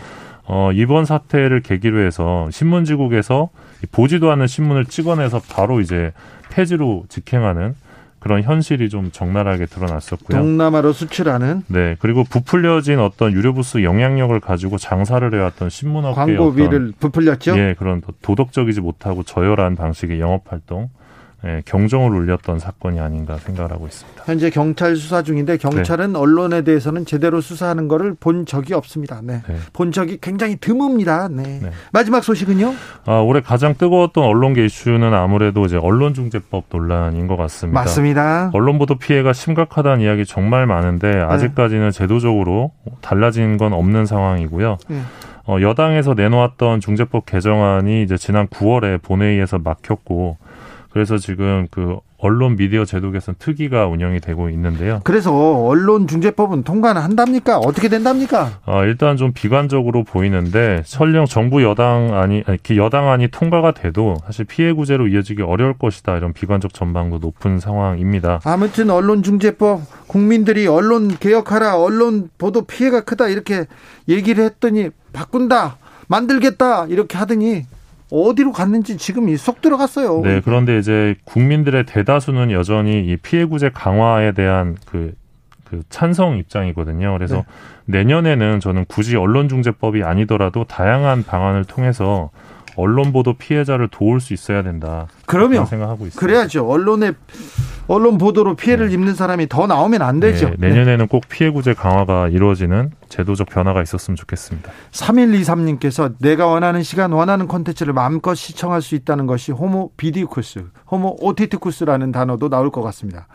어, 0.47 0.71
이번 0.73 1.05
사태를 1.05 1.62
계기로 1.62 1.99
해서 1.99 2.47
신문지국에서 2.51 3.49
보지도 3.91 4.31
않은 4.31 4.47
신문을 4.47 4.86
찍어내서 4.86 5.41
바로 5.49 5.79
이제 5.79 6.12
폐지로 6.51 7.05
직행하는 7.10 7.75
그런 8.19 8.41
현실이 8.41 8.89
좀 8.89 9.12
적나라하게 9.12 9.67
드러났었고요. 9.67 10.39
동남아로 10.39 10.93
수출하는. 10.93 11.62
네. 11.67 11.95
그리고 11.99 12.23
부풀려진 12.23 12.99
어떤 12.99 13.31
유료 13.34 13.53
부스 13.53 13.84
영향력을 13.84 14.39
가지고 14.39 14.79
장사를 14.79 15.31
해왔던 15.31 15.69
신문업계 15.69 16.15
광고비를 16.15 16.93
부풀렸죠. 16.99 17.55
예, 17.60 17.75
그런 17.77 18.01
도덕적이지 18.23 18.81
못하고 18.81 19.21
저열한 19.21 19.75
방식의 19.75 20.19
영업 20.19 20.51
활동. 20.51 20.89
예, 21.45 21.62
경종을 21.65 22.10
울렸던 22.17 22.58
사건이 22.58 22.99
아닌가 22.99 23.38
생각을 23.38 23.71
하고 23.71 23.86
있습니다. 23.86 24.23
현재 24.25 24.49
경찰 24.49 24.95
수사 24.95 25.21
중인데 25.21 25.58
경찰은 25.58 26.13
네. 26.13 26.19
언론에 26.19 26.63
대해서는 26.63 27.05
제대로 27.05 27.39
수사하는 27.39 27.88
것을 27.88 28.15
본 28.19 28.47
적이 28.47 28.73
없습니다. 28.73 29.21
네. 29.21 29.43
네. 29.47 29.55
본 29.71 29.91
적이 29.91 30.17
굉장히 30.19 30.55
드뭅니다. 30.55 31.31
네. 31.31 31.60
네. 31.62 31.69
마지막 31.91 32.23
소식은요? 32.23 32.73
아, 33.05 33.19
올해 33.19 33.41
가장 33.41 33.75
뜨거웠던 33.77 34.23
언론계 34.23 34.65
이슈는 34.65 35.13
아무래도 35.13 35.65
이제 35.65 35.77
언론중재법 35.77 36.65
논란인 36.71 37.27
것 37.27 37.38
같습니다. 37.38 37.79
맞습니다. 37.79 38.49
언론 38.53 38.79
보도 38.79 38.95
피해가 38.95 39.34
심각하다는 39.34 40.01
이야기 40.01 40.25
정말 40.25 40.65
많은데 40.65 41.12
네. 41.12 41.21
아직까지는 41.21 41.91
제도적으로 41.91 42.71
달라진 43.01 43.58
건 43.58 43.73
없는 43.73 44.08
상황이고요. 44.08 44.77
네. 44.88 45.01
어, 45.47 45.58
여당에서 45.62 46.15
내놓았던 46.15 46.79
중재법 46.79 47.27
개정안이 47.27 48.01
이제 48.01 48.17
지난 48.17 48.47
9월에 48.47 48.99
본회의에서 49.01 49.60
막혔고 49.60 50.38
그래서 50.95 51.17
지금 51.17 51.67
그 51.71 51.97
언론 52.17 52.55
미디어 52.55 52.86
제도 52.86 53.12
개선 53.12 53.36
특위가 53.38 53.86
운영이 53.88 54.21
되고 54.21 54.49
있는데요. 54.49 55.01
그래서 55.03 55.34
언론 55.65 56.08
중재법은 56.08 56.63
통과는 56.63 57.01
한답니까? 57.01 57.58
어떻게 57.58 57.89
된답니까? 57.89 58.62
어, 58.65 58.86
일단 58.86 59.17
좀 59.17 59.34
비관적으로 59.34 60.05
보이는데 60.05 60.84
설령 60.86 61.25
정부 61.25 61.62
여당 61.63 62.17
아니 62.17 62.45
여당안이 62.73 63.27
통과가 63.27 63.73
돼도 63.73 64.15
사실 64.25 64.45
피해 64.45 64.71
구제로 64.71 65.10
이어지기 65.10 65.41
어려울 65.41 65.77
것이다 65.77 66.15
이런 66.15 66.31
비관적 66.31 66.73
전망도 66.73 67.17
높은 67.17 67.60
상황입니다. 67.60 68.39
아무튼 68.45 68.89
언론 68.89 69.21
중재법 69.21 69.81
국민들이 70.08 70.65
언론 70.65 71.10
개혁하라 71.10 71.75
언론 71.77 72.29
보도 72.38 72.62
피해가 72.62 73.01
크다 73.01 73.27
이렇게 73.27 73.65
얘기를 74.08 74.45
했더니 74.45 74.91
바꾼다 75.12 75.75
만들겠다 76.08 76.86
이렇게 76.86 77.17
하더니 77.17 77.65
어디로 78.12 78.52
갔는지 78.52 78.98
지금 78.98 79.36
쏙 79.36 79.62
들어갔어요. 79.62 80.22
네, 80.22 80.41
그런데 80.44 80.78
이제 80.78 81.15
국민들의 81.26 81.86
대다수는 81.86 82.52
여전히 82.52 83.06
이 83.06 83.18
피해 83.18 83.46
구제 83.46 83.70
강화에 83.70 84.34
대한 84.34 84.76
그, 84.86 85.13
그 85.63 85.82
찬성 85.89 86.38
입장이거든요. 86.38 87.13
그래서 87.13 87.38
네. 87.38 87.44
내년에는 87.86 88.60
저는 88.60 88.86
굳이 88.88 89.15
언론중재법이 89.15 90.04
아니더라도 90.04 90.65
다양한 90.65 91.24
방안을 91.24 91.65
통해서 91.65 92.30
언론 92.76 93.12
보도 93.12 93.34
피해자를 93.34 93.88
도울 93.90 94.20
수 94.20 94.34
있어야 94.34 94.64
된다. 94.64 95.08
그러면 95.26 95.66
생각하고 95.66 96.06
있습니다. 96.06 96.20
그래야죠. 96.20 96.68
언론의 96.68 97.14
언론 97.88 98.18
보도로 98.18 98.56
피해를 98.56 98.88
네. 98.88 98.94
입는 98.94 99.14
사람이 99.14 99.48
더 99.48 99.68
나오면 99.68 100.02
안 100.02 100.20
되죠. 100.20 100.50
네, 100.58 100.70
내년에는 100.70 101.08
꼭 101.08 101.24
피해 101.30 101.52
구제 101.52 101.74
강화가 101.74 102.28
이루어지는 102.30 102.92
제도적 103.10 103.50
변화가 103.50 103.82
있었으면 103.84 104.16
좋겠습니다. 104.16 104.72
3123님께서 104.92 106.16
내가 106.20 106.48
원하는 106.48 106.82
시간 106.82 107.12
원하는 107.12 107.48
콘텐츠를 107.48 107.94
마음껏 107.94 108.34
시청할 108.34 108.82
수 108.82 108.96
있다는 108.96 109.28
것이 109.28 109.52
호모 109.52 109.92
비디쿠스, 109.98 110.66
호모 110.92 111.18
오티티쿠스라는 111.22 112.12
단어도 112.12 112.50
나올 112.50 112.72
것 112.72 112.82
같습니다. 112.82 113.28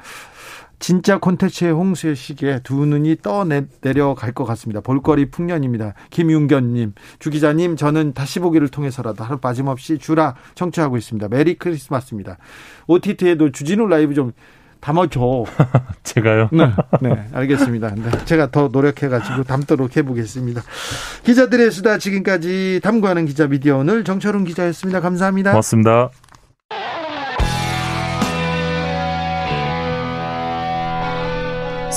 진짜 0.80 1.18
콘텐츠의 1.18 1.72
홍수의 1.72 2.16
시기에 2.16 2.60
두 2.64 2.86
눈이 2.86 3.18
떠내려갈 3.22 4.32
것 4.32 4.44
같습니다. 4.46 4.80
볼거리 4.80 5.30
풍년입니다. 5.30 5.94
김윤견님, 6.10 6.94
주 7.18 7.30
기자님, 7.30 7.76
저는 7.76 8.14
다시 8.14 8.40
보기를 8.40 8.68
통해서라도 8.68 9.22
하루 9.22 9.38
빠짐없이 9.38 9.98
주라 9.98 10.34
청취하고 10.54 10.96
있습니다. 10.96 11.28
Merry 11.28 11.54
Christmas입니다. 11.54 12.38
OTT에도 12.86 13.52
주진우 13.52 13.86
라이브 13.86 14.14
좀 14.14 14.32
담아줘. 14.80 15.44
제가요? 16.02 16.48
네, 16.50 16.72
네, 17.02 17.26
알겠습니다. 17.32 17.94
네, 17.94 18.24
제가 18.24 18.50
더 18.50 18.68
노력해가지고 18.72 19.44
담도록 19.44 19.98
해보겠습니다. 19.98 20.62
기자들의 21.24 21.70
수다 21.70 21.98
지금까지 21.98 22.80
탐구하는 22.82 23.26
기자 23.26 23.46
미디어 23.46 23.76
오늘 23.76 24.02
정철훈 24.02 24.44
기자였습니다. 24.44 25.00
감사합니다. 25.00 25.50
고맙습니다. 25.50 26.10